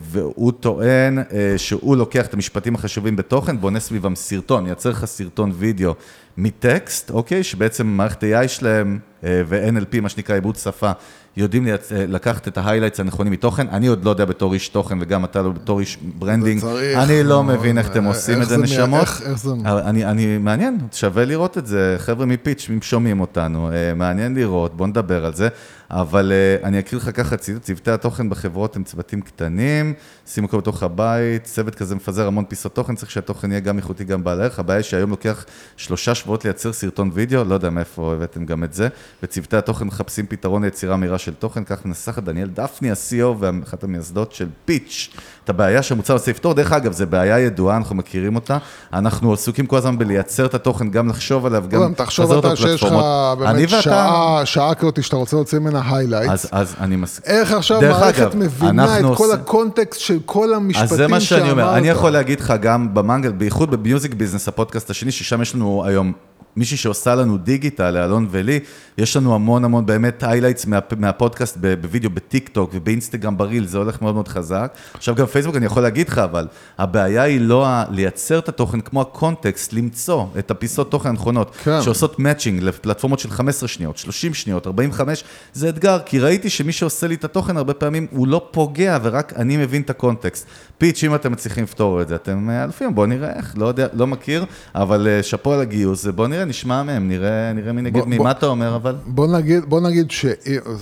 [0.00, 1.24] והוא טוען אה,
[1.56, 5.94] שהוא לוקח את המשפטים החשובים בתוכן, בונה סביבם סרטון, מייצר לך סרטון וידאו
[6.36, 7.42] מטקסט, אוקיי?
[7.44, 10.90] שבעצם מערכת AI שלהם אה, ו-NLP, מה שנקרא עיבוד שפה,
[11.36, 13.68] יודעים לייצ- אה, לקחת את ה highlights הנכונים מתוכן.
[13.68, 16.60] אני עוד לא יודע בתור איש תוכן, וגם אתה לא בתור איש branding.
[16.60, 17.42] צריך, אני לא.
[17.44, 19.00] מבין איך אתם אה, עושים איך את זה, זה נשמות.
[19.00, 19.50] איך- איך זה-
[19.84, 24.86] אני, אני, מעניין, שווה לראות את זה, חבר'ה מפיץ', אם שומעים אותנו, מעניין לראות, בוא
[24.86, 25.48] נדבר על זה,
[25.90, 26.32] אבל
[26.64, 29.94] אני אקריא לך ככה צוותי התוכן בחברות הם צוותים קטנים,
[30.26, 34.04] שימו הכל בתוך הבית, צוות כזה מפזר המון פיסות תוכן, צריך שהתוכן יהיה גם איכותי,
[34.04, 35.44] גם בעל ערך, הבעיה שהיום לוקח
[35.76, 38.88] שלושה שבועות לייצר סרטון וידאו, לא יודע מאיפה הבאתם גם את זה,
[39.22, 44.32] וצוותי התוכן מחפשים פתרון ליצירה מהירה של תוכן, כך מנסחת דניאל דפני, ה-CEO ואחת המייסדות
[44.32, 48.58] של פיץ', את הבעיה שהמוצר רוצה לפתור, דרך אגב, זו בעיה ידועה, אנחנו מכירים אותה,
[48.92, 52.48] אנחנו עסוקים כל הזמן בלייצר את התוכן, גם לחשוב עליו, גם גם תחשוב לפזר אותו
[52.48, 52.94] אתה שיש לך
[53.38, 56.30] באמת שעה, שעה כזאת שאתה רוצה להוציא ממנה highlights.
[56.30, 57.34] אז, אז אני מסכים.
[57.34, 60.98] איך עכשיו מערכת אגב, מבינה את כל ה context של כל המשפטים אז שאמרת?
[60.98, 64.90] זה מה שאני אומר, אני יכול להגיד לך גם במנגל, בייחוד ב Music Business, הפודקאסט
[64.90, 66.12] השני, ששם יש לנו היום
[66.56, 68.60] מישהי שעושה לנו דיגיטל, לאלון ולי,
[68.98, 73.78] יש לנו המון המון באמת highlights מה, מהפודקאסט בווידאו, בטיק טוק ובאינסטגרם ב reel, זה
[73.78, 74.72] הולך מאוד מאוד חזק.
[74.94, 76.46] עכשיו גם פייסבוק אני יכול להגיד לך, אבל
[76.78, 81.56] הבעיה היא לא ה- לייצר את התוכן כמו ה context, למצוא את הפיסות תוכן הנכונות,
[81.64, 81.82] כן.
[81.82, 87.06] שעושות matching לפלטפורמות של 15 שניות, 30 שניות, 45, זה אתגר, כי ראיתי שמי שעושה
[87.06, 90.46] לי את התוכן הרבה פעמים הוא לא פוגע ורק אני מבין את ה context.
[90.78, 93.86] פיץ', אם אתם מצליחים לפתור את זה, אתם אה, אלופים, בואו נראה איך, לא יודע,
[93.92, 94.44] לא מכיר,
[94.74, 98.18] אבל אה, שאפו על הגיוס, בואו נראה, נשמע מהם, נראה, נראה מי נגד בוא- מי,
[98.18, 98.96] מה אתה אומר אבל?
[99.06, 100.26] בוא נגיד, בוא נגיד ש...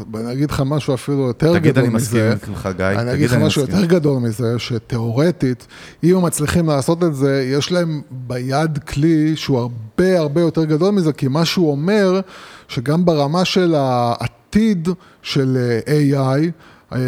[0.06, 2.32] בוא נגיד לך משהו אפילו יותר תגיד, גדול אני מסכים מזה.
[2.32, 3.76] איתך, גיא, אני תגיד, אגיד לך אני משהו מסכים.
[3.80, 5.66] יותר גדול מזה, שתיאורטית,
[6.04, 10.90] אם הם מצליחים לעשות את זה, יש להם ביד כלי שהוא הרבה הרבה יותר גדול
[10.94, 12.20] מזה, כי מה שהוא אומר,
[12.68, 14.88] שגם ברמה של העתיד
[15.22, 15.58] של
[15.88, 16.50] אה, AI
[16.92, 16.98] אה,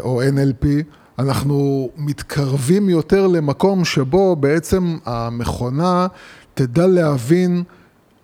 [0.00, 0.66] או NLP,
[1.18, 6.06] אנחנו מתקרבים יותר למקום שבו בעצם המכונה
[6.54, 7.62] תדע להבין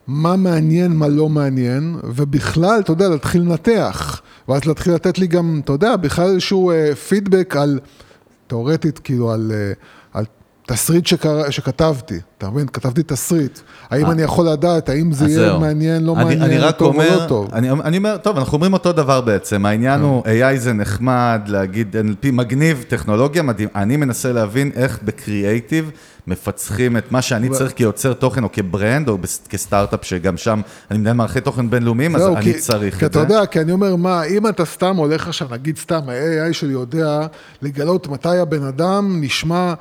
[0.06, 5.60] מה מעניין, מה לא מעניין, ובכלל, אתה יודע, להתחיל לנתח, ואז להתחיל לתת לי גם,
[5.64, 7.78] אתה יודע, בכלל איזשהו אה, פידבק על,
[8.46, 9.72] תאורטית, כאילו, על, אה,
[10.66, 11.50] תסריט שקר...
[11.50, 12.66] שכתבתי, אתה מבין?
[12.66, 13.58] כתבתי תסריט.
[13.90, 15.60] האם אני יכול לדעת, האם זה יהיה זהו.
[15.60, 17.48] מעניין, לא אני, מעניין, אני רק טוב אומר, או לא טוב?
[17.54, 21.96] אני, אני אומר, טוב, אנחנו אומרים אותו דבר בעצם, העניין הוא, AI זה נחמד, להגיד
[21.96, 25.90] NLP מגניב, טכנולוגיה מדהים, אני מנסה להבין איך בקריאייטיב
[26.26, 30.60] מפצחים את מה שאני צריך כיוצר תוכן או כברנד או כסטארט-אפ, שגם שם
[30.90, 33.24] אני מנהל מערכי תוכן בינלאומיים, אז זהו, אני כי- צריך כי את אתה זה.
[33.24, 37.26] יודע, כי אני אומר, מה, אם אתה סתם הולך עכשיו, נגיד סתם, ה-AI שלי יודע
[37.62, 39.74] לגלות מתי הבן אדם נשמע אה,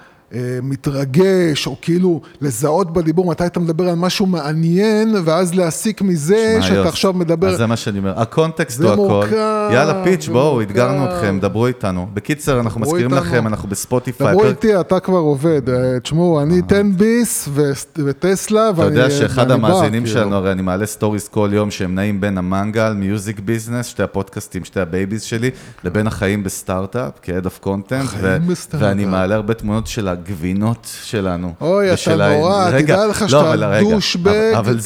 [0.64, 6.76] מתרגש, או כאילו לזהות בדיבור מתי אתה מדבר על משהו מעניין, ואז להסיק מזה שאתה
[6.76, 6.88] יוס?
[6.88, 7.48] עכשיו מדבר...
[7.50, 8.96] אז זה מה שאני אומר, ה context הוא הכל.
[9.02, 10.62] מורכב, יאללה, פיץ', בואו.
[10.62, 12.08] אתגרנו אתכם, דברו איתנו.
[12.14, 13.26] בקיצר, אנחנו מזכירים איתנו.
[13.26, 14.28] לכם, אנחנו בספוטיפיי.
[14.28, 15.70] דברו פרק- איתי, אתה כבר עובד.
[15.70, 17.72] אה, תשמעו, אני 10 ביס ו-
[18.06, 20.20] וטסלה, אתה ואני יודע שאחד המאזינים כאילו.
[20.20, 24.66] שלנו, הרי אני מעלה stories כל יום שהם נעים בין המנגל, Music Business, שתי הפודקאסטים,
[24.66, 25.50] שתי ה babies שלי,
[25.84, 28.16] לבין החיים בסטארט-אפ, כ-Head of Content.
[28.80, 31.54] ואני מעלה הרבה תמונות של הגבינות שלנו.
[31.62, 34.78] אוי, אתה נורא, תדע לך לא, שאתה אבל douchebag אבל- אבל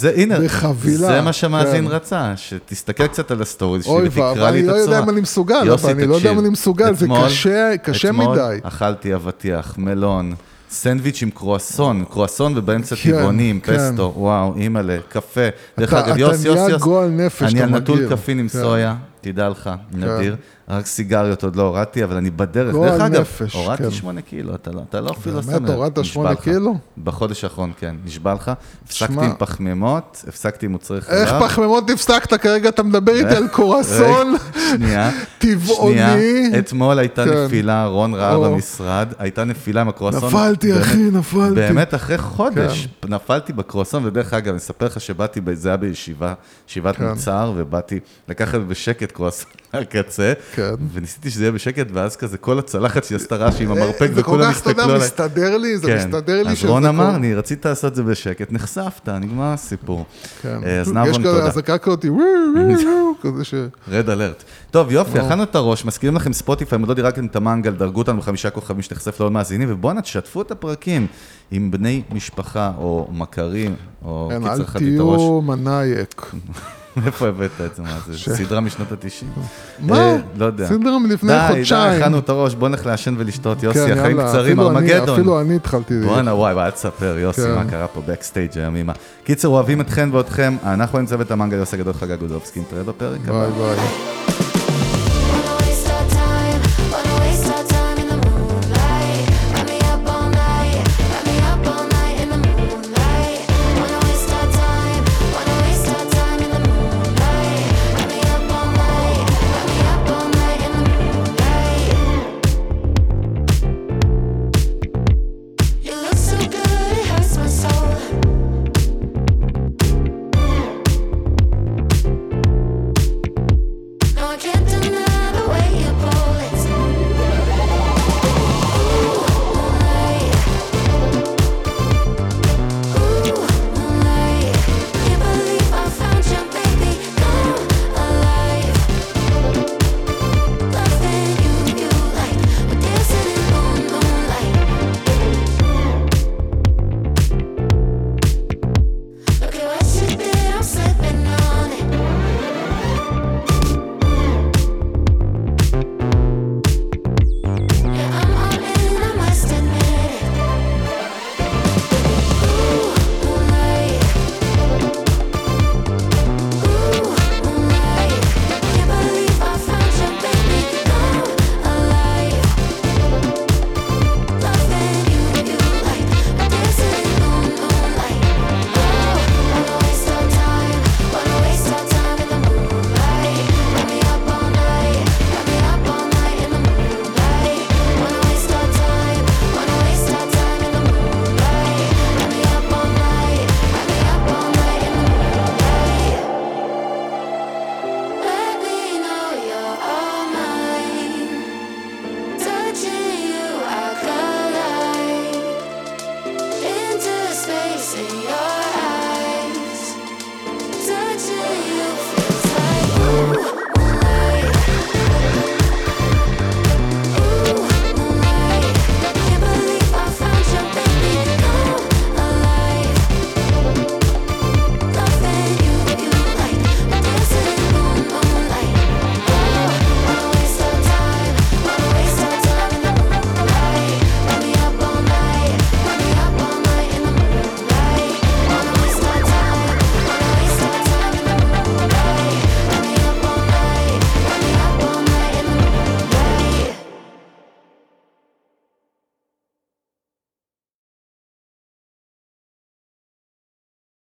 [0.45, 1.91] בחבילה, זה מה שהמאזין כן.
[1.91, 4.79] רצה, שתסתכל קצת על ה stories שלי אוי ותקרא לי אני את לא הצורה.
[4.95, 8.09] יודע אם אני מסוגל, אבל אני לא יודע אם אני מסוגל, זה אתמול- קשה- קשה
[8.09, 8.57] אתמול מדי.
[8.63, 10.33] אכלתי אבטיח, מלון.
[10.71, 13.77] סנדוויץ' עם קרואסון, קרואסון ובאמצע כן, טבעונים, כן.
[13.77, 15.41] פסטו, וואו, אימא'לה, קפה.
[15.79, 18.09] דרך אתה- אגב, אתה יוס, יוס, נהיה יוס, גועל נפש, אני אתה על נטול.
[18.09, 18.59] קפין עם כן.
[18.61, 20.35] סויה, תדע לך, נדיר.
[20.69, 22.71] רק סיגריות עוד לא הורדתי, אבל אני בדרך.
[22.71, 23.91] גועל דרך אגב, נפש, הורדתי כן.
[23.91, 25.57] שמונה קילו, אתה לא, אתה לא אפילו באמת?
[25.57, 25.71] שם לב.
[25.71, 26.35] הורדת נשבע שמונה.
[26.35, 26.77] קילו?
[27.03, 28.51] בחודש האחרון, כן, נשבע לך.
[28.85, 29.13] הפסקתי.
[29.13, 31.13] עם פחמימות, הפסקתי עם מוצרי חלב.
[31.15, 32.33] איך פחמימות הפסקת?
[32.33, 34.35] כרגע אתה מדבר איתי על קורסון
[34.71, 35.97] שנייה, טבעוני.
[35.97, 36.59] שנייה.
[36.59, 37.45] אתמול הייתה כן.
[37.45, 38.43] נפילה, רון ראה או.
[38.53, 40.25] במשרד, הייתה נפילה עם הקרואסון.
[40.29, 41.55] נפלתי, באמת- אחי, נפלתי.
[41.55, 43.13] באמת, אחרי חודש, כן.
[43.13, 46.33] נפלתי בקרואסון, ודרך אגב, אני אספר לך שבאתי, זה היה בישיבה,
[46.69, 47.09] ישיבת כן.
[47.09, 47.99] מוצר, ובאתי
[48.29, 50.73] לקחת בשקט קרואסון מהקצה, כן.
[50.93, 54.23] וניסיתי שזה יהיה בשקט, ואז כזה כל הצלחת שלי עשתה רעש עם המרפק, אה, זה
[54.23, 55.07] כל וכולם כך, אתה יודע, הסתכלו עליי.
[55.07, 55.97] מסתדר לי, זה כן.
[55.97, 60.05] מסתדר לי אז רון אמר, אני רצית לעשות את זה בשקט, נחשפת, נגמר הסיפור.
[60.41, 60.59] כן.
[60.65, 61.47] אה, אז יש נאבון, כזה תודה.
[61.47, 63.53] אזעקה כזאת, וואו, כזה ש...
[63.87, 64.43] רד אלרט.
[64.71, 67.99] טוב, יופי, אכלנו את הראש, מזכירים לכם ספוטיפיי, אם עוד לא דירקתם את המנגל, דרגו
[67.99, 71.07] אותנו בחמישה כוכבים שתחשף לעוד מאזינים, ובואנה, תשתפו את הפרקים
[71.51, 75.21] עם בני משפחה, או מכרים, או כן, קיצר אל את הראש.
[75.21, 76.21] תהיו מנאייק.
[77.05, 77.83] איפה הבאת את זה?
[77.83, 78.35] מה זה?
[78.35, 79.39] סדרה משנות ה-90?
[79.79, 80.15] מה?
[80.37, 80.67] לא יודע.
[80.67, 82.01] סדרה מלפני די, די, חודשיים.
[82.01, 85.09] אכלנו את הראש, בוא נלך לעשן ולשתות, יוסי, כן, החיים קצרים, ארמגדון.
[85.09, 86.01] אפילו אני התחלתי...
[86.01, 87.55] בואנה, וואי, וואי, אל תספר, יוסי, כן.
[87.55, 88.93] מה קרה פה בקסטייג' הימימה.
[89.23, 93.47] קיצר, אוהבים אתכן ואתכם, אנחנו עם צוות המנגל, יוסי הגדול, חגג גודובסקי, נתראה בפרק הבא.
[93.49, 94.28] ביי ביי.